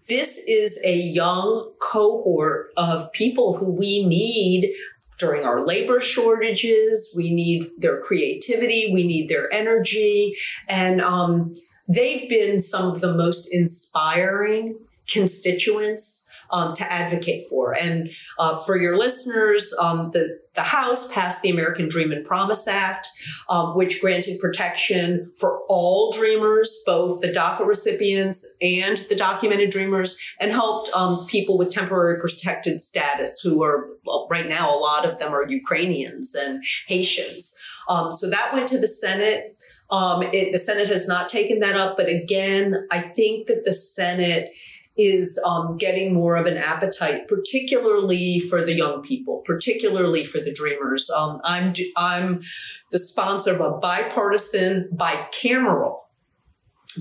this 0.08 0.38
is 0.38 0.80
a 0.84 0.96
young 0.96 1.74
cohort 1.82 2.68
of 2.78 3.12
people 3.12 3.58
who 3.58 3.72
we 3.72 4.06
need 4.06 4.74
during 5.18 5.46
our 5.46 5.66
labor 5.66 6.00
shortages. 6.00 7.14
We 7.16 7.34
need 7.34 7.64
their 7.78 8.02
creativity. 8.02 8.90
We 8.94 9.08
need 9.08 9.30
their 9.30 9.52
energy. 9.54 10.36
And, 10.68 11.02
um, 11.02 11.54
they've 11.88 12.30
been 12.30 12.60
some 12.60 12.92
of 12.92 13.02
the 13.02 13.14
most 13.14 13.48
inspiring 13.52 14.78
constituents 15.08 16.30
um, 16.54 16.74
to 16.76 16.92
advocate 16.92 17.44
for. 17.50 17.76
And 17.76 18.12
uh, 18.38 18.64
for 18.64 18.78
your 18.78 18.98
listeners, 18.98 19.74
um, 19.80 20.12
the 20.12 20.40
the 20.56 20.62
House 20.62 21.12
passed 21.12 21.42
the 21.42 21.50
American 21.50 21.88
Dream 21.88 22.12
and 22.12 22.24
Promise 22.24 22.68
Act, 22.68 23.10
um, 23.50 23.76
which 23.76 24.00
granted 24.00 24.40
protection 24.40 25.32
for 25.40 25.62
all 25.68 26.12
dreamers, 26.12 26.84
both 26.86 27.22
the 27.22 27.30
DACA 27.30 27.66
recipients 27.66 28.56
and 28.62 28.98
the 29.10 29.16
documented 29.16 29.72
dreamers, 29.72 30.16
and 30.40 30.52
helped 30.52 30.92
um, 30.96 31.18
people 31.28 31.58
with 31.58 31.72
temporary 31.72 32.20
protected 32.20 32.82
status 32.82 33.40
who 33.40 33.64
are 33.64 33.90
well, 34.06 34.28
right 34.30 34.48
now 34.48 34.70
a 34.70 34.78
lot 34.78 35.06
of 35.06 35.18
them 35.18 35.34
are 35.34 35.50
Ukrainians 35.50 36.36
and 36.36 36.64
Haitians. 36.88 37.58
Um, 37.90 38.12
so 38.12 38.30
that 38.30 38.54
went 38.54 38.68
to 38.70 38.78
the 38.78 38.88
Senate. 38.88 39.53
Um, 39.94 40.24
it, 40.24 40.52
the 40.52 40.58
Senate 40.58 40.88
has 40.88 41.08
not 41.08 41.30
taken 41.30 41.60
that 41.60 41.76
up, 41.76 41.98
but 41.98 42.10
again, 42.10 42.88
I 42.90 43.00
think 43.00 43.46
that 43.46 43.64
the 43.64 43.74
Senate 43.74 44.50
is 44.98 45.40
um, 45.46 45.78
getting 45.78 46.16
more 46.16 46.36
of 46.36 46.48
an 46.48 46.58
appetite, 46.58 47.28
particularly 47.28 48.40
for 48.40 48.64
the 48.64 48.74
young 48.74 49.04
people, 49.04 49.44
particularly 49.46 50.24
for 50.24 50.40
the 50.40 50.52
dreamers. 50.52 51.12
Um, 51.12 51.40
I'm 51.44 51.74
I'm 51.96 52.42
the 52.90 52.98
sponsor 52.98 53.54
of 53.54 53.62
a 53.62 53.78
bipartisan, 53.78 54.90
bicameral 54.96 56.00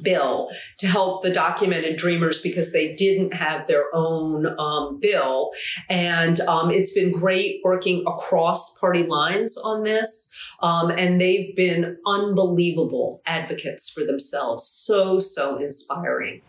bill 0.02 0.50
to 0.78 0.86
help 0.86 1.22
the 1.22 1.32
documented 1.32 1.96
dreamers 1.96 2.40
because 2.40 2.72
they 2.72 2.94
didn't 2.94 3.34
have 3.34 3.66
their 3.66 3.84
own 3.92 4.46
um, 4.58 4.98
bill. 5.00 5.50
And 5.90 6.40
um, 6.40 6.70
it's 6.70 6.92
been 6.92 7.12
great 7.12 7.60
working 7.62 8.04
across 8.06 8.78
party 8.78 9.02
lines 9.02 9.58
on 9.58 9.82
this. 9.82 10.31
Um, 10.62 10.90
and 10.90 11.20
they've 11.20 11.54
been 11.56 11.98
unbelievable 12.06 13.20
advocates 13.26 13.90
for 13.90 14.04
themselves. 14.04 14.64
So, 14.64 15.18
so 15.18 15.56
inspiring. 15.56 16.40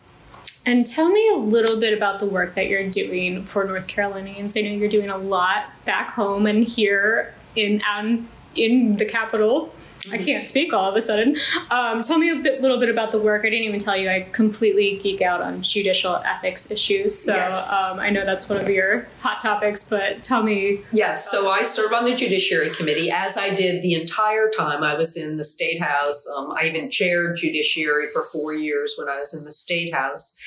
And 0.66 0.88
tell 0.88 1.10
me 1.10 1.30
a 1.30 1.36
little 1.36 1.80
bit 1.80 1.94
about 1.96 2.20
the 2.20 2.26
work 2.26 2.56
that 2.56 2.68
you're 2.68 2.90
doing 2.90 3.44
for 3.44 3.66
North 3.66 3.88
Carolinians. 3.88 4.56
I 4.56 4.62
know 4.62 4.70
you're 4.70 4.88
doing 4.88 5.10
a 5.10 5.18
lot 5.18 5.66
back 5.84 6.12
home 6.12 6.46
and 6.46 6.64
here 6.64 7.34
in 7.56 7.82
um, 7.92 8.30
in 8.56 8.96
the 8.98 9.06
capital. 9.06 9.74
I 10.12 10.18
can't 10.18 10.46
speak 10.46 10.74
all 10.74 10.90
of 10.90 10.96
a 10.96 11.02
sudden. 11.02 11.36
Um, 11.72 12.02
tell 12.02 12.18
me 12.18 12.30
a 12.30 12.36
bit, 12.36 12.62
little 12.62 12.80
bit 12.80 12.90
about 12.90 13.12
the 13.12 13.20
work. 13.20 13.46
I 13.46 13.50
didn't 13.50 13.66
even 13.66 13.80
tell 13.80 13.96
you. 13.96 14.10
I 14.10 14.28
completely 14.32 14.98
geek 14.98 15.22
out 15.22 15.40
on 15.40 15.62
judicial 15.62 16.16
ethics 16.18 16.70
issues, 16.70 17.18
so 17.18 17.36
yes. 17.36 17.72
um, 17.72 18.00
I 18.00 18.10
know 18.10 18.26
that's 18.26 18.50
one 18.50 18.60
of 18.60 18.68
your 18.70 19.08
hot 19.22 19.40
topics. 19.40 19.84
But 19.84 20.24
tell 20.24 20.44
me. 20.44 20.82
Yes, 20.92 21.30
so 21.32 21.50
I 21.50 21.64
serve 21.64 21.94
on 21.94 22.06
the 22.06 22.16
Judiciary 22.16 22.72
Committee, 22.72 23.10
as 23.12 23.38
I 23.38 23.54
did 23.54 23.82
the 23.82 23.94
entire 23.94 24.50
time 24.50 24.84
I 24.84 24.96
was 24.96 25.16
in 25.16 25.38
the 25.38 25.44
State 25.44 25.82
House. 25.82 26.28
Um, 26.38 26.54
I 26.60 26.66
even 26.66 26.90
chaired 26.90 27.38
Judiciary 27.38 28.08
for 28.12 28.24
four 28.32 28.54
years 28.54 28.96
when 28.98 29.08
I 29.08 29.20
was 29.20 29.34
in 29.34 29.46
the 29.46 29.54
State 29.54 29.94
House, 29.94 30.38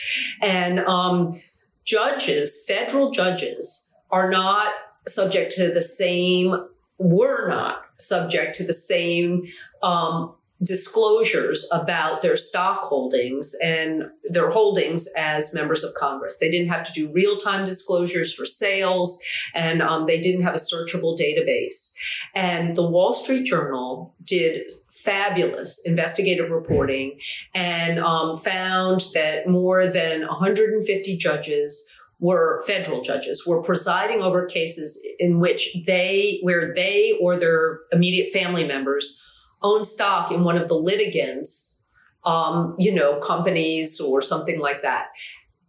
and 0.43 0.81
um, 0.81 1.39
judges, 1.85 2.63
federal 2.67 3.11
judges, 3.11 3.95
are 4.11 4.31
not 4.31 4.73
subject 5.07 5.53
to 5.53 5.73
the 5.73 5.83
same 5.83 6.69
were 6.99 7.49
not 7.49 7.86
subject 7.99 8.55
to 8.57 8.65
the 8.67 8.73
same 8.73 9.43
um, 9.83 10.35
disclosures 10.63 11.69
about 11.71 12.23
their 12.23 12.37
stock 12.37 12.83
holdings 12.83 13.55
and 13.63 14.05
their 14.25 14.51
holdings 14.51 15.07
as 15.17 15.53
members 15.53 15.85
of 15.85 15.93
Congress. 15.95 16.39
They 16.39 16.51
didn't 16.51 16.69
have 16.69 16.83
to 16.85 16.93
do 16.93 17.13
real 17.13 17.37
time 17.37 17.65
disclosures 17.65 18.33
for 18.33 18.47
sales, 18.47 19.23
and 19.55 19.83
um, 19.83 20.07
they 20.07 20.21
didn't 20.21 20.43
have 20.43 20.55
a 20.55 20.59
searchable 20.59 21.19
database. 21.19 21.93
And 22.35 22.75
the 22.75 22.89
Wall 22.89 23.13
Street 23.13 23.45
Journal 23.45 24.15
did 24.25 24.71
fabulous 24.91 25.81
investigative 25.87 26.51
reporting 26.51 27.21
and 27.55 28.01
um, 28.01 28.37
found 28.37 29.07
that 29.15 29.47
more 29.47 29.87
than 29.87 30.27
150 30.27 31.17
judges 31.17 31.89
were 32.19 32.63
federal 32.67 33.03
judges 33.03 33.47
were 33.47 33.63
presiding 33.63 34.23
over 34.23 34.47
cases 34.47 35.05
in 35.19 35.39
which 35.39 35.77
they 35.87 36.39
where 36.43 36.73
they 36.75 37.17
or 37.21 37.39
their 37.39 37.81
immediate 37.93 38.33
family 38.33 38.67
members 38.67 39.23
own 39.63 39.85
stock 39.85 40.31
in 40.31 40.45
one 40.45 40.57
of 40.57 40.69
the 40.69 40.75
litigants 40.75 41.89
um, 42.25 42.75
you 42.79 42.93
know 42.93 43.19
companies 43.21 44.01
or 44.01 44.21
something 44.21 44.61
like 44.61 44.83
that. 44.83 45.09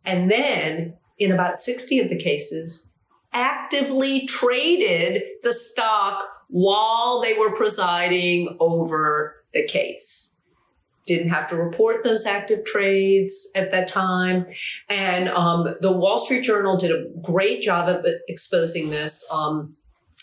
And 0.05 0.31
then 0.31 0.95
in 1.17 1.31
about 1.31 1.57
60 1.57 1.99
of 1.99 2.09
the 2.09 2.17
cases 2.17 2.93
actively 3.33 4.25
traded 4.25 5.23
the 5.43 5.51
stock 5.51 6.23
while 6.47 7.21
they 7.21 7.33
were 7.33 7.53
presiding 7.53 8.55
over 8.59 9.43
the 9.53 9.65
case 9.65 10.36
didn't 11.07 11.29
have 11.29 11.47
to 11.49 11.55
report 11.55 12.03
those 12.03 12.25
active 12.25 12.65
trades 12.65 13.49
at 13.55 13.71
that 13.71 13.87
time. 13.87 14.45
And 14.89 15.29
um, 15.29 15.75
the 15.81 15.91
Wall 15.91 16.19
Street 16.19 16.43
Journal 16.43 16.77
did 16.77 16.91
a 16.91 17.05
great 17.21 17.61
job 17.61 17.89
of 17.89 18.05
exposing 18.27 18.89
this. 18.89 19.27
Um, 19.31 19.75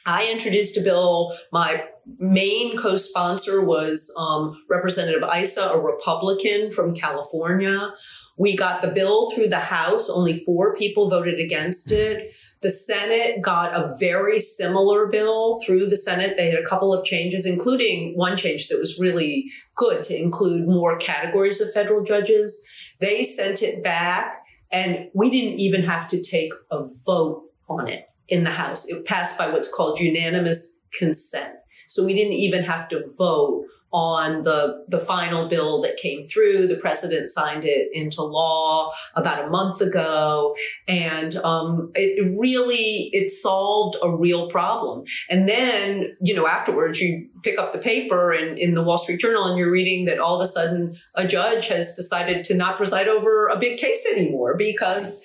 I 0.07 0.31
introduced 0.31 0.77
a 0.77 0.83
bill. 0.83 1.33
My 1.51 1.85
main 2.19 2.77
co-sponsor 2.77 3.65
was 3.65 4.15
um, 4.19 4.55
Representative 4.69 5.23
Issa, 5.23 5.71
a 5.71 5.81
Republican 5.81 6.71
from 6.71 6.95
California. 6.95 7.93
We 8.37 8.57
got 8.57 8.83
the 8.83 8.89
bill 8.89 9.31
through 9.31 9.49
the 9.49 9.61
House. 9.61 10.11
Only 10.11 10.35
four 10.35 10.75
people 10.75 11.09
voted 11.09 11.41
against 11.41 11.91
it. 11.91 12.31
The 12.61 12.71
Senate 12.71 13.41
got 13.41 13.75
a 13.75 13.91
very 13.99 14.39
similar 14.41 15.07
bill 15.07 15.59
through 15.65 15.89
the 15.89 15.97
Senate. 15.97 16.37
They 16.37 16.51
had 16.51 16.59
a 16.59 16.67
couple 16.67 16.93
of 16.93 17.07
changes, 17.07 17.47
including 17.47 18.13
one 18.15 18.37
change 18.37 18.69
that 18.69 18.79
was 18.79 18.99
really 19.01 19.51
good 19.75 20.03
to 20.05 20.21
include 20.21 20.69
more 20.69 20.99
categories 20.99 21.61
of 21.61 21.73
federal 21.73 22.05
judges. 22.05 22.67
They 23.01 23.25
sent 23.25 23.63
it 23.63 23.83
back 23.83 24.43
and 24.71 25.09
we 25.15 25.31
didn't 25.31 25.61
even 25.61 25.83
have 25.85 26.07
to 26.09 26.21
take 26.21 26.53
a 26.71 26.85
vote 27.07 27.45
on 27.69 27.89
it 27.89 28.09
in 28.29 28.45
the 28.45 28.51
House. 28.51 28.89
It 28.89 29.05
passed 29.05 29.39
by 29.39 29.49
what's 29.49 29.73
called 29.73 30.01
unanimous 30.01 30.81
consent. 30.99 31.55
So 31.87 32.05
we 32.05 32.15
didn't 32.15 32.35
even 32.35 32.63
have 32.65 32.89
to 32.89 33.05
vote 33.19 33.67
on 33.95 34.43
the, 34.43 34.85
the 34.89 34.99
final 34.99 35.47
bill 35.47 35.81
that 35.81 35.97
came 35.97 36.25
through. 36.25 36.67
The 36.67 36.77
president 36.77 37.29
signed 37.29 37.65
it 37.65 37.89
into 37.93 38.23
law 38.23 38.91
about 39.15 39.45
a 39.45 39.49
month 39.49 39.81
ago. 39.81 40.57
And, 40.89 41.37
um, 41.37 41.93
it 41.95 42.37
really, 42.37 43.09
it 43.13 43.31
solved 43.31 43.97
a 44.03 44.11
real 44.11 44.49
problem. 44.49 45.05
And 45.31 45.49
then, 45.49 46.17
you 46.21 46.35
know, 46.35 46.49
afterwards 46.49 47.01
you 47.01 47.29
pick 47.45 47.57
up 47.57 47.73
the 47.73 47.79
paper 47.79 48.33
and 48.33 48.59
in 48.59 48.75
the 48.75 48.83
Wall 48.83 48.99
Street 48.99 49.21
Journal 49.21 49.45
and 49.45 49.57
you're 49.57 49.71
reading 49.71 50.07
that 50.07 50.19
all 50.19 50.35
of 50.35 50.43
a 50.43 50.47
sudden 50.47 50.97
a 51.15 51.25
judge 51.25 51.69
has 51.69 51.93
decided 51.93 52.43
to 52.47 52.55
not 52.55 52.77
preside 52.77 53.07
over 53.07 53.47
a 53.47 53.57
big 53.57 53.79
case 53.79 54.05
anymore 54.13 54.57
because 54.59 55.25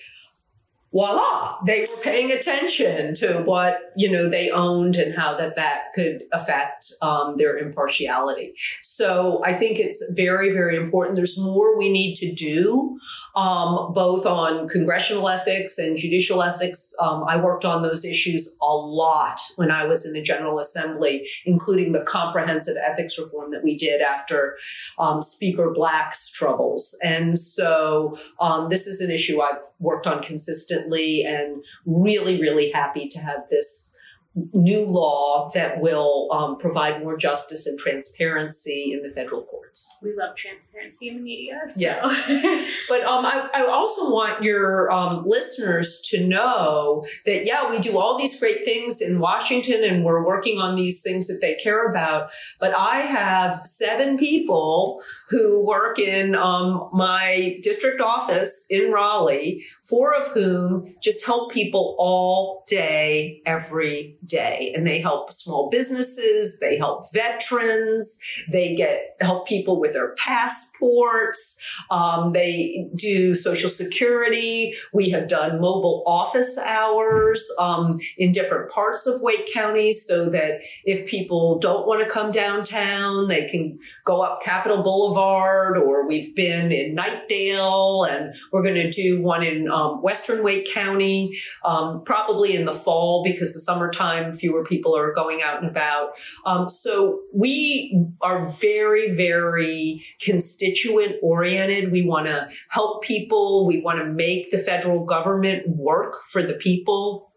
voila, 0.92 1.58
they 1.66 1.82
were 1.82 2.02
paying 2.04 2.32
attention 2.32 3.14
to 3.14 3.44
what, 3.44 3.94
you 3.96 4.10
know, 4.10 4.28
they 4.28 4.50
owned 4.50 4.96
and 4.96 5.16
how 5.16 5.36
that 5.36 5.56
that 5.56 5.84
could 5.94 6.24
affect 6.32 6.92
um, 7.02 7.36
their 7.38 7.58
impartiality. 7.58 8.54
So 8.82 9.42
I 9.46 9.54
think 9.54 9.78
it's 9.80 10.12
very, 10.16 10.52
very 10.52 10.76
important. 10.76 11.16
There's 11.16 11.40
more 11.40 11.78
we 11.78 11.92
need 11.92 12.16
to 12.16 12.34
do, 12.34 12.98
um, 13.36 13.94
both 13.94 14.26
on 14.26 14.68
congressional 14.68 15.30
ethics 15.30 15.78
and 15.78 15.96
judicial 15.96 16.42
ethics. 16.42 16.96
Um, 17.00 17.24
I 17.28 17.38
worked 17.38 17.66
on 17.66 17.84
those 17.84 18.04
issues 18.04 18.58
a 18.62 18.66
lot 18.66 19.40
when 19.58 19.72
I 19.72 19.86
was 19.86 20.06
in 20.06 20.14
the 20.14 20.22
General 20.24 20.60
Assembly, 20.60 21.28
including 21.46 21.92
the 21.92 22.02
comprehensive 22.02 22.78
ethics 22.84 23.20
reform 23.20 23.52
that 23.52 23.64
we 23.64 23.78
did 23.78 24.02
after 24.02 24.58
um, 24.98 25.22
Speaker 25.22 25.72
Black's 25.72 26.32
troubles. 26.32 26.98
And 27.04 27.38
so 27.38 28.18
um, 28.40 28.70
this 28.70 28.88
is 28.88 29.02
an 29.02 29.12
issue 29.12 29.40
I've 29.42 29.62
worked 29.80 30.08
on 30.08 30.22
consistently 30.22 30.79
and 31.26 31.64
really, 31.86 32.40
really 32.40 32.72
happy 32.72 33.08
to 33.10 33.20
have 33.20 33.48
this 33.50 33.99
new 34.36 34.86
law 34.86 35.50
that 35.54 35.80
will 35.80 36.28
um, 36.32 36.58
provide 36.58 37.02
more 37.02 37.18
justice 37.18 37.66
and 37.66 37.80
transparency 37.80 38.92
in 38.94 39.02
the 39.02 39.10
federal 39.10 39.44
courts. 39.44 39.98
We 40.04 40.14
love 40.14 40.36
transparency 40.36 41.10
in 41.10 41.18
the 41.18 41.22
media. 41.22 41.62
So. 41.66 41.82
Yeah. 41.82 42.02
but 42.90 43.02
um, 43.04 43.26
I, 43.26 43.50
I, 43.54 43.66
also 43.70 44.12
want 44.12 44.44
your 44.44 44.92
um, 44.92 45.24
listeners 45.26 46.02
to 46.10 46.26
know 46.26 47.06
that, 47.26 47.46
yeah, 47.46 47.70
we 47.70 47.80
do 47.80 47.98
all 47.98 48.18
these 48.18 48.40
great 48.40 48.64
things 48.64 49.02
in 49.02 49.20
Washington 49.20 49.84
and 49.84 50.04
we're 50.04 50.24
working 50.24 50.60
on 50.60 50.76
these 50.76 51.02
things 51.02 51.28
that 51.28 51.40
they 51.42 51.56
care 51.56 51.88
about. 51.88 52.30
But 52.60 52.74
I 52.76 52.98
have 52.98 53.66
seven 53.66 54.18
people 54.18 55.02
who 55.30 55.66
work 55.66 55.98
in 55.98 56.36
um, 56.36 56.90
my 56.94 57.60
district 57.62 58.00
office 58.00 58.66
in 58.70 58.92
Raleigh, 58.92 59.62
four 59.84 60.16
of 60.16 60.28
whom 60.30 60.94
just 61.02 61.26
help 61.26 61.52
people 61.52 61.96
all 61.98 62.64
day, 62.68 63.42
every 63.46 64.19
day. 64.26 64.74
And 64.76 64.86
they 64.86 65.00
help 65.00 65.32
small 65.32 65.70
businesses 65.70 66.60
they 66.60 66.78
help 66.78 67.12
veterans 67.14 68.20
they 68.50 68.76
get 68.76 69.16
help 69.22 69.48
people 69.48 69.80
with 69.80 69.94
their 69.94 70.14
passports 70.16 71.60
um, 71.90 72.34
they 72.34 72.88
do 72.96 73.36
social 73.36 73.70
security. 73.70 74.74
We 74.94 75.10
have 75.10 75.28
done 75.28 75.60
mobile 75.60 76.04
office 76.06 76.58
hours 76.58 77.50
um, 77.60 78.00
in 78.18 78.32
different 78.32 78.70
parts 78.72 79.08
of 79.08 79.22
wake 79.22 79.52
county 79.54 79.94
so 79.94 80.30
that 80.30 80.62
if 80.84 81.10
people 81.10 81.60
don't 81.60 81.88
want 81.88 82.04
to 82.04 82.10
come 82.10 82.32
downtown 82.32 83.28
they 83.28 83.46
can 83.46 83.78
go 84.06 84.22
up 84.22 84.42
capitol 84.42 84.82
boulevard 84.84 85.78
or 85.78 86.08
we've 86.08 86.36
been 86.36 86.72
in 86.72 86.96
knightdale 86.96 88.10
and 88.10 88.34
we're 88.52 88.64
going 88.64 88.76
to 88.76 88.90
do 88.90 89.22
one 89.22 89.44
in 89.44 89.70
um, 89.72 90.02
western 90.02 90.44
wake 90.44 90.68
county 90.72 91.38
um, 91.64 92.04
probably 92.04 92.56
in 92.56 92.66
the 92.66 92.74
fall 92.74 93.24
because 93.24 93.54
the 93.54 93.60
summertime 93.60 94.09
time 94.10 94.34
fewer 94.34 94.64
people 94.64 94.96
are 94.96 95.14
going 95.14 95.42
out 95.44 95.62
and 95.62 95.70
about. 95.70 96.12
Um, 96.46 96.70
so 96.70 97.22
we 97.34 98.08
are 98.22 98.46
very, 98.46 99.14
very 99.14 100.02
constituent 100.24 101.16
oriented. 101.22 101.92
We 101.92 102.06
want 102.06 102.28
to 102.28 102.50
help 102.70 103.04
people. 103.04 103.66
We 103.66 103.82
want 103.82 104.00
to 104.00 104.06
make 104.06 104.52
the 104.52 104.58
federal 104.58 105.06
government 105.06 105.68
work 105.68 106.24
for 106.24 106.44
the 106.44 106.54
people. 106.54 107.29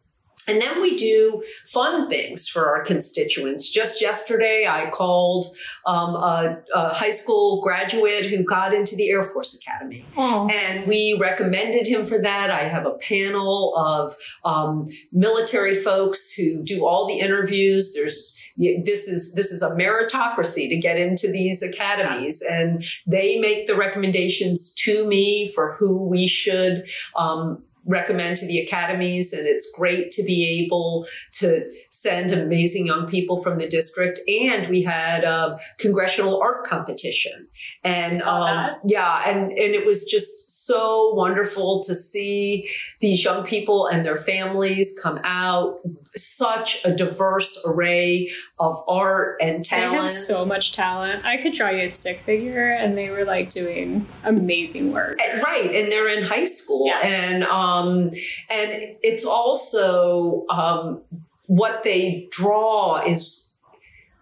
And 0.49 0.61
then 0.61 0.81
we 0.81 0.97
do 0.97 1.43
fun 1.67 2.09
things 2.09 2.49
for 2.49 2.67
our 2.67 2.83
constituents. 2.83 3.69
Just 3.69 4.01
yesterday, 4.01 4.67
I 4.69 4.91
called 4.91 5.47
um, 5.87 6.15
a, 6.17 6.63
a, 6.75 6.95
high 6.95 7.11
school 7.11 7.61
graduate 7.63 8.27
who 8.27 8.43
got 8.43 8.75
into 8.75 8.97
the 8.97 9.11
Air 9.11 9.23
Force 9.23 9.55
Academy. 9.55 10.05
Oh. 10.17 10.49
And 10.49 10.87
we 10.87 11.17
recommended 11.21 11.87
him 11.87 12.05
for 12.05 12.21
that. 12.21 12.51
I 12.51 12.69
have 12.69 12.87
a 12.87 12.95
panel 12.95 13.75
of 13.77 14.15
um, 14.45 14.89
military 15.13 15.75
folks 15.75 16.33
who 16.33 16.63
do 16.63 16.87
all 16.87 17.07
the 17.07 17.21
interviews. 17.21 17.95
There's 17.95 18.39
this 18.57 19.09
is 19.09 19.35
this 19.35 19.51
is 19.51 19.63
a 19.63 19.71
meritocracy 19.71 20.69
to 20.69 20.77
get 20.77 20.99
into 20.99 21.31
these 21.31 21.63
academies 21.63 22.43
and 22.43 22.85
they 23.07 23.39
make 23.41 23.67
the 23.67 23.75
recommendations 23.75 24.75
to 24.75 25.07
me 25.07 25.51
for 25.55 25.73
who 25.73 26.07
we 26.07 26.27
should 26.27 26.87
um, 27.17 27.63
recommend 27.87 28.37
to 28.37 28.47
the 28.47 28.59
academies 28.59 29.33
and 29.33 29.47
it's 29.47 29.73
great 29.77 30.11
to 30.13 30.23
be 30.23 30.65
able 30.65 31.07
to 31.33 31.69
send 31.91 32.31
amazing 32.31 32.87
young 32.87 33.07
people 33.07 33.43
from 33.43 33.59
the 33.59 33.69
district. 33.69 34.21
And 34.29 34.67
we 34.67 34.83
had 34.83 35.25
a 35.25 35.59
congressional 35.79 36.41
art 36.41 36.65
competition 36.65 37.49
and 37.85 38.21
um, 38.23 38.71
yeah 38.87 39.23
and 39.29 39.51
and 39.53 39.75
it 39.75 39.85
was 39.87 40.05
just 40.05 40.67
so 40.67 41.13
wonderful 41.15 41.83
to 41.83 41.95
see 41.95 42.69
these 43.01 43.25
young 43.25 43.45
people 43.45 43.87
and 43.87 44.03
their 44.03 44.17
families 44.17 44.97
come 45.03 45.21
out 45.25 45.81
such 46.15 46.85
a 46.85 46.93
diverse 46.93 47.61
array 47.67 48.31
of 48.59 48.77
art 48.87 49.39
and 49.41 49.65
talent. 49.65 49.93
They 49.93 49.97
have 49.99 50.11
so 50.11 50.45
much 50.45 50.73
talent. 50.73 51.25
I 51.25 51.37
could 51.39 51.53
draw 51.53 51.71
you 51.71 51.85
a 51.85 51.89
stick 51.89 52.21
figure, 52.21 52.73
and 52.73 52.97
they 52.97 53.11
were 53.11 53.25
like 53.25 53.51
doing 53.51 54.07
amazing 54.25 54.93
work. 54.93 55.19
Right, 55.43 55.75
and 55.75 55.91
they're 55.91 56.09
in 56.09 56.25
high 56.25 56.45
school, 56.45 56.87
yeah. 56.87 57.01
and 57.03 57.45
um, 57.45 58.11
and 58.51 58.97
it's 59.03 59.25
also 59.25 60.45
um, 60.51 61.03
what 61.47 61.83
they 61.83 62.29
draw 62.31 63.03
is 63.07 63.52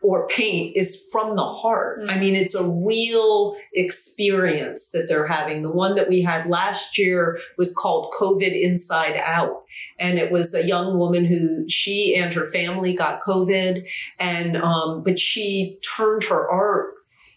or 0.02 0.26
paint 0.28 0.76
is 0.76 1.08
from 1.12 1.36
the 1.36 1.46
heart. 1.46 2.00
Mm-hmm. 2.00 2.10
I 2.10 2.18
mean, 2.18 2.34
it's 2.34 2.54
a 2.54 2.68
real 2.68 3.56
experience 3.74 4.90
that 4.92 5.08
they're 5.08 5.26
having. 5.26 5.62
The 5.62 5.72
one 5.72 5.94
that 5.94 6.08
we 6.08 6.22
had 6.22 6.46
last 6.46 6.96
year 6.96 7.38
was 7.58 7.74
called 7.74 8.12
COVID 8.18 8.58
Inside 8.58 9.16
Out. 9.16 9.62
And 9.98 10.18
it 10.18 10.32
was 10.32 10.54
a 10.54 10.66
young 10.66 10.98
woman 10.98 11.24
who 11.24 11.68
she 11.68 12.16
and 12.16 12.32
her 12.34 12.44
family 12.44 12.94
got 12.94 13.20
COVID. 13.20 13.86
And, 14.18 14.56
um, 14.56 15.02
but 15.02 15.18
she 15.18 15.78
turned 15.96 16.24
her 16.24 16.50
art 16.50 16.94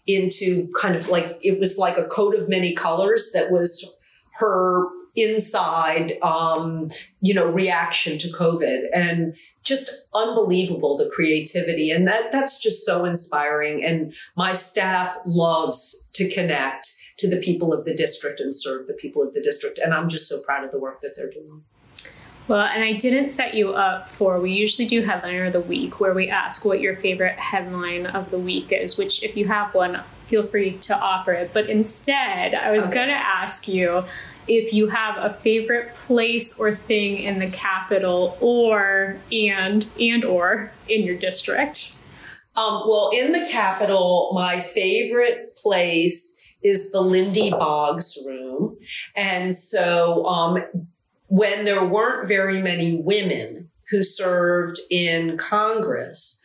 into 0.08 0.71
kind 0.80 0.95
of 0.95 1.10
like, 1.10 1.38
it 1.41 1.60
was 1.60 1.78
like 1.78 1.97
a 1.97 2.06
coat 2.06 2.36
of 2.36 2.49
many 2.49 2.73
colors 2.73 3.32
that 3.34 3.52
was 3.52 3.99
her 4.39 4.86
inside, 5.15 6.13
um, 6.21 6.89
you 7.21 7.34
know, 7.34 7.49
reaction 7.49 8.17
to 8.17 8.28
COVID 8.30 8.86
and 8.93 9.36
just 9.63 10.08
unbelievable 10.13 10.97
the 10.97 11.10
creativity. 11.13 11.89
And 11.91 12.08
that, 12.08 12.32
that's 12.32 12.60
just 12.60 12.86
so 12.86 13.06
inspiring. 13.06 13.84
And 13.84 14.13
my 14.36 14.54
staff 14.54 15.15
loves 15.26 16.10
to 16.13 16.30
connect 16.30 16.89
to 17.17 17.30
the 17.30 17.38
people 17.38 17.71
of 17.71 17.86
the 17.86 17.93
district 17.93 18.39
and 18.39 18.54
serve 18.54 18.88
the 18.88 18.93
people 18.93 19.21
of 19.21 19.34
the 19.34 19.41
district. 19.41 19.78
And 19.78 19.93
I'm 19.93 20.10
just 20.10 20.28
so 20.28 20.41
proud 20.41 20.63
of 20.63 20.71
the 20.71 20.80
work 20.80 21.02
that 21.02 21.13
they're 21.15 21.30
doing. 21.30 21.63
Well, 22.47 22.67
and 22.67 22.84
I 22.84 22.93
didn't 22.93 23.30
set 23.30 23.54
you 23.54 23.73
up 23.73 24.10
for, 24.10 24.41
we 24.41 24.52
usually 24.52 24.86
do 24.86 25.02
headliner 25.02 25.45
of 25.45 25.54
the 25.54 25.62
week 25.62 26.02
where 26.02 26.13
we 26.13 26.30
ask 26.30 26.65
what 26.65 26.82
your 26.82 26.97
favorite 26.97 27.39
headline 27.39 28.06
of 28.08 28.32
the 28.32 28.39
week 28.39 28.73
is, 28.73 28.97
which 28.97 29.23
if 29.23 29.38
you 29.38 29.47
have 29.47 29.73
one, 29.73 30.02
feel 30.26 30.45
free 30.47 30.78
to 30.80 30.97
offer 30.97 31.32
it. 31.32 31.52
But 31.54 31.69
instead, 31.69 32.54
I 32.54 32.71
was 32.71 32.88
okay. 32.88 32.95
going 32.95 33.08
to 33.08 33.13
ask 33.13 33.69
you 33.69 34.04
if 34.47 34.73
you 34.73 34.88
have 34.88 35.15
a 35.17 35.34
favorite 35.34 35.95
place 35.95 36.60
or 36.60 36.75
thing 36.75 37.17
in 37.19 37.39
the 37.39 37.49
capital 37.49 38.38
or 38.41 39.17
and 39.32 39.86
and 39.99 40.25
or 40.25 40.71
in 40.88 41.03
your 41.03 41.17
district. 41.17 41.97
Um, 42.56 42.84
well, 42.88 43.10
in 43.13 43.32
the 43.32 43.47
capital, 43.51 44.32
my 44.34 44.60
favorite 44.60 45.56
place 45.56 46.39
is 46.63 46.91
the 46.91 47.01
Lindy 47.01 47.49
Boggs 47.49 48.17
room. 48.25 48.77
And 49.15 49.56
so 49.56 50.25
um, 50.25 50.63
when 51.27 51.65
there 51.65 51.84
weren't 51.84 52.27
very 52.27 52.62
many 52.62 53.01
women 53.01 53.71
who 53.89 54.03
served 54.03 54.79
in 54.89 55.38
Congress. 55.38 56.42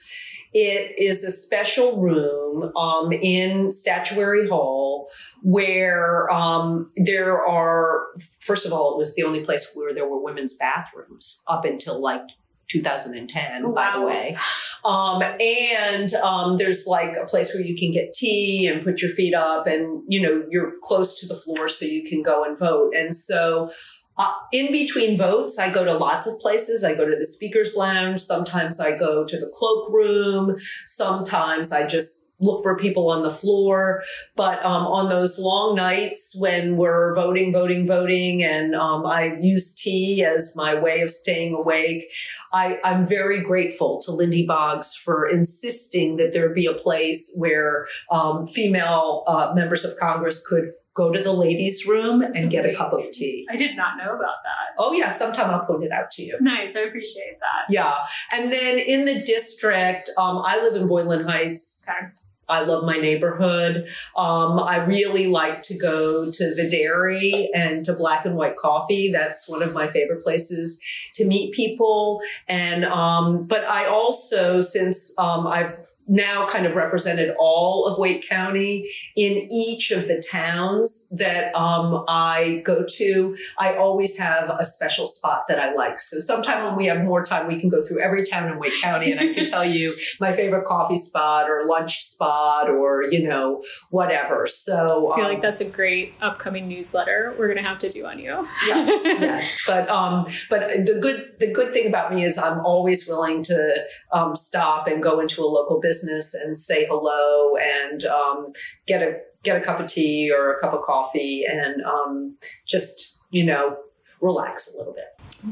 It 0.54 0.98
is 0.98 1.24
a 1.24 1.30
special 1.30 2.00
room 2.00 2.72
um, 2.76 3.12
in 3.12 3.70
Statuary 3.70 4.48
Hall 4.48 5.08
where 5.42 6.30
um, 6.30 6.90
there 6.96 7.44
are, 7.44 8.06
first 8.40 8.66
of 8.66 8.72
all, 8.72 8.94
it 8.94 8.98
was 8.98 9.14
the 9.14 9.22
only 9.22 9.44
place 9.44 9.72
where 9.74 9.92
there 9.92 10.08
were 10.08 10.22
women's 10.22 10.56
bathrooms 10.56 11.42
up 11.48 11.64
until 11.64 12.00
like 12.00 12.22
2010, 12.70 13.64
oh, 13.64 13.72
by 13.72 13.90
the 13.92 14.00
way. 14.00 14.36
Um, 14.84 15.22
and 15.22 16.12
um, 16.14 16.56
there's 16.56 16.86
like 16.86 17.16
a 17.16 17.26
place 17.26 17.54
where 17.54 17.62
you 17.62 17.76
can 17.76 17.90
get 17.90 18.14
tea 18.14 18.66
and 18.66 18.82
put 18.82 19.02
your 19.02 19.10
feet 19.10 19.34
up, 19.34 19.66
and 19.66 20.02
you 20.06 20.20
know 20.20 20.44
you're 20.50 20.74
close 20.82 21.18
to 21.20 21.26
the 21.26 21.34
floor, 21.34 21.68
so 21.68 21.84
you 21.84 22.02
can 22.04 22.22
go 22.22 22.44
and 22.44 22.58
vote. 22.58 22.94
And 22.94 23.14
so. 23.14 23.70
Uh, 24.18 24.34
in 24.52 24.72
between 24.72 25.16
votes, 25.16 25.58
I 25.58 25.70
go 25.70 25.84
to 25.84 25.92
lots 25.92 26.26
of 26.26 26.38
places. 26.40 26.82
I 26.82 26.94
go 26.94 27.08
to 27.08 27.16
the 27.16 27.24
speaker's 27.24 27.76
lounge. 27.76 28.18
Sometimes 28.18 28.80
I 28.80 28.96
go 28.96 29.24
to 29.24 29.36
the 29.36 29.50
cloakroom. 29.54 30.56
Sometimes 30.86 31.72
I 31.72 31.86
just 31.86 32.28
look 32.40 32.62
for 32.62 32.76
people 32.76 33.10
on 33.10 33.22
the 33.22 33.30
floor. 33.30 34.02
But 34.36 34.64
um, 34.64 34.86
on 34.86 35.08
those 35.08 35.38
long 35.38 35.74
nights 35.74 36.36
when 36.38 36.76
we're 36.76 37.14
voting, 37.14 37.52
voting, 37.52 37.86
voting, 37.86 38.42
and 38.42 38.74
um, 38.74 39.06
I 39.06 39.36
use 39.40 39.74
tea 39.74 40.24
as 40.24 40.54
my 40.56 40.74
way 40.74 41.00
of 41.00 41.10
staying 41.10 41.54
awake, 41.54 42.04
I, 42.52 42.78
am 42.84 43.04
very 43.04 43.42
grateful 43.42 44.00
to 44.02 44.12
Lindy 44.12 44.46
Boggs 44.46 44.94
for 44.94 45.26
insisting 45.26 46.16
that 46.16 46.32
there 46.32 46.48
be 46.48 46.66
a 46.66 46.74
place 46.74 47.34
where 47.36 47.86
um, 48.10 48.46
female 48.46 49.24
uh, 49.26 49.52
members 49.54 49.84
of 49.84 49.98
Congress 49.98 50.46
could 50.46 50.72
go 50.98 51.12
to 51.12 51.22
the 51.22 51.32
ladies' 51.32 51.86
room 51.86 52.20
and 52.20 52.32
amazing. 52.32 52.50
get 52.50 52.66
a 52.66 52.74
cup 52.74 52.92
of 52.92 53.08
tea. 53.12 53.46
I 53.48 53.56
did 53.56 53.76
not 53.76 53.96
know 53.96 54.10
about 54.10 54.42
that. 54.44 54.74
Oh 54.76 54.92
yeah, 54.92 55.08
sometime 55.08 55.50
I'll 55.50 55.64
point 55.64 55.84
it 55.84 55.92
out 55.92 56.10
to 56.12 56.22
you. 56.22 56.36
Nice, 56.40 56.76
I 56.76 56.80
appreciate 56.80 57.38
that. 57.38 57.72
Yeah, 57.72 57.94
and 58.32 58.52
then 58.52 58.78
in 58.78 59.04
the 59.04 59.22
district, 59.22 60.10
um, 60.18 60.42
I 60.44 60.60
live 60.60 60.74
in 60.74 60.88
Boylan 60.88 61.28
Heights. 61.28 61.86
Okay. 61.88 62.08
I 62.50 62.62
love 62.62 62.84
my 62.84 62.96
neighborhood. 62.96 63.88
Um, 64.16 64.58
I 64.58 64.82
really 64.86 65.26
like 65.26 65.60
to 65.64 65.76
go 65.76 66.30
to 66.32 66.54
the 66.54 66.68
dairy 66.70 67.50
and 67.54 67.84
to 67.84 67.92
black 67.92 68.24
and 68.24 68.36
white 68.36 68.56
coffee. 68.56 69.12
That's 69.12 69.48
one 69.48 69.62
of 69.62 69.74
my 69.74 69.86
favorite 69.86 70.22
places 70.22 70.82
to 71.16 71.26
meet 71.26 71.52
people. 71.52 72.22
And, 72.48 72.86
um, 72.86 73.46
but 73.46 73.64
I 73.64 73.86
also, 73.86 74.62
since, 74.62 75.16
um, 75.18 75.46
I've 75.46 75.76
now 76.08 76.46
kind 76.46 76.66
of 76.66 76.74
represented 76.74 77.34
all 77.38 77.86
of 77.86 77.98
Wake 77.98 78.26
County 78.26 78.88
in 79.14 79.46
each 79.52 79.90
of 79.90 80.08
the 80.08 80.22
towns 80.30 81.08
that 81.10 81.54
um, 81.54 82.04
I 82.08 82.62
go 82.64 82.84
to. 82.96 83.36
I 83.58 83.74
always 83.74 84.16
have 84.18 84.50
a 84.58 84.64
special 84.64 85.06
spot 85.06 85.44
that 85.48 85.58
I 85.58 85.74
like. 85.74 86.00
So 86.00 86.18
sometime 86.18 86.64
when 86.64 86.76
we 86.76 86.86
have 86.86 87.04
more 87.04 87.22
time, 87.22 87.46
we 87.46 87.60
can 87.60 87.68
go 87.68 87.82
through 87.82 88.02
every 88.02 88.24
town 88.24 88.50
in 88.50 88.58
Wake 88.58 88.80
County 88.80 89.12
and 89.12 89.20
I 89.20 89.34
can 89.34 89.44
tell 89.46 89.64
you 89.64 89.94
my 90.18 90.32
favorite 90.32 90.64
coffee 90.64 90.96
spot 90.96 91.50
or 91.50 91.66
lunch 91.66 91.98
spot 91.98 92.70
or, 92.70 93.04
you 93.04 93.28
know, 93.28 93.62
whatever. 93.90 94.46
So 94.46 95.12
I 95.12 95.16
feel 95.16 95.24
um, 95.26 95.32
like 95.32 95.42
that's 95.42 95.60
a 95.60 95.66
great 95.68 96.14
upcoming 96.20 96.68
newsletter 96.68 97.34
we're 97.38 97.48
going 97.48 97.58
to 97.58 97.68
have 97.68 97.78
to 97.80 97.90
do 97.90 98.06
on 98.06 98.18
you. 98.18 98.48
yes, 98.66 99.02
yes. 99.04 99.64
But, 99.66 99.90
um, 99.90 100.26
but 100.48 100.60
the 100.86 100.98
good, 101.00 101.32
the 101.38 101.52
good 101.52 101.74
thing 101.74 101.86
about 101.86 102.14
me 102.14 102.24
is 102.24 102.38
I'm 102.38 102.60
always 102.60 103.06
willing 103.06 103.42
to 103.44 103.74
um, 104.12 104.34
stop 104.34 104.86
and 104.86 105.02
go 105.02 105.20
into 105.20 105.42
a 105.42 105.46
local 105.46 105.80
business 105.80 105.97
business 105.98 106.34
and 106.34 106.56
say 106.56 106.86
hello 106.86 107.56
and 107.56 108.04
um, 108.04 108.52
get 108.86 109.02
a 109.02 109.18
get 109.42 109.56
a 109.56 109.60
cup 109.60 109.80
of 109.80 109.86
tea 109.86 110.32
or 110.32 110.52
a 110.52 110.60
cup 110.60 110.72
of 110.72 110.82
coffee 110.82 111.44
and 111.44 111.82
um, 111.82 112.36
just 112.66 113.22
you 113.30 113.44
know 113.44 113.76
relax 114.20 114.74
a 114.74 114.78
little 114.78 114.92
bit. 114.92 115.04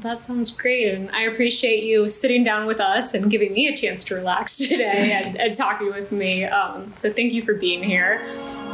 That 0.03 0.25
sounds 0.25 0.51
great. 0.51 0.93
And 0.93 1.09
I 1.13 1.23
appreciate 1.23 1.85
you 1.85 2.09
sitting 2.09 2.43
down 2.43 2.67
with 2.67 2.81
us 2.81 3.15
and 3.15 3.31
giving 3.31 3.53
me 3.53 3.69
a 3.69 3.75
chance 3.75 4.03
to 4.05 4.17
relax 4.17 4.57
today 4.69 5.13
and, 5.25 5.37
and 5.37 5.55
talking 5.55 5.89
with 5.89 6.11
me. 6.11 6.45
Um, 6.45 6.93
so 6.93 7.13
thank 7.13 7.33
you 7.33 7.43
for 7.45 7.55
being 7.55 7.83
here. 7.83 8.21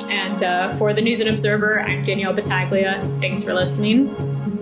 And 0.09 0.43
uh, 0.43 0.75
for 0.77 0.95
the 0.95 1.03
News 1.03 1.21
and 1.21 1.29
Observer, 1.29 1.81
I'm 1.81 2.03
Danielle 2.03 2.33
Battaglia. 2.33 3.19
Thanks 3.21 3.43
for 3.43 3.53
listening. 3.53 4.62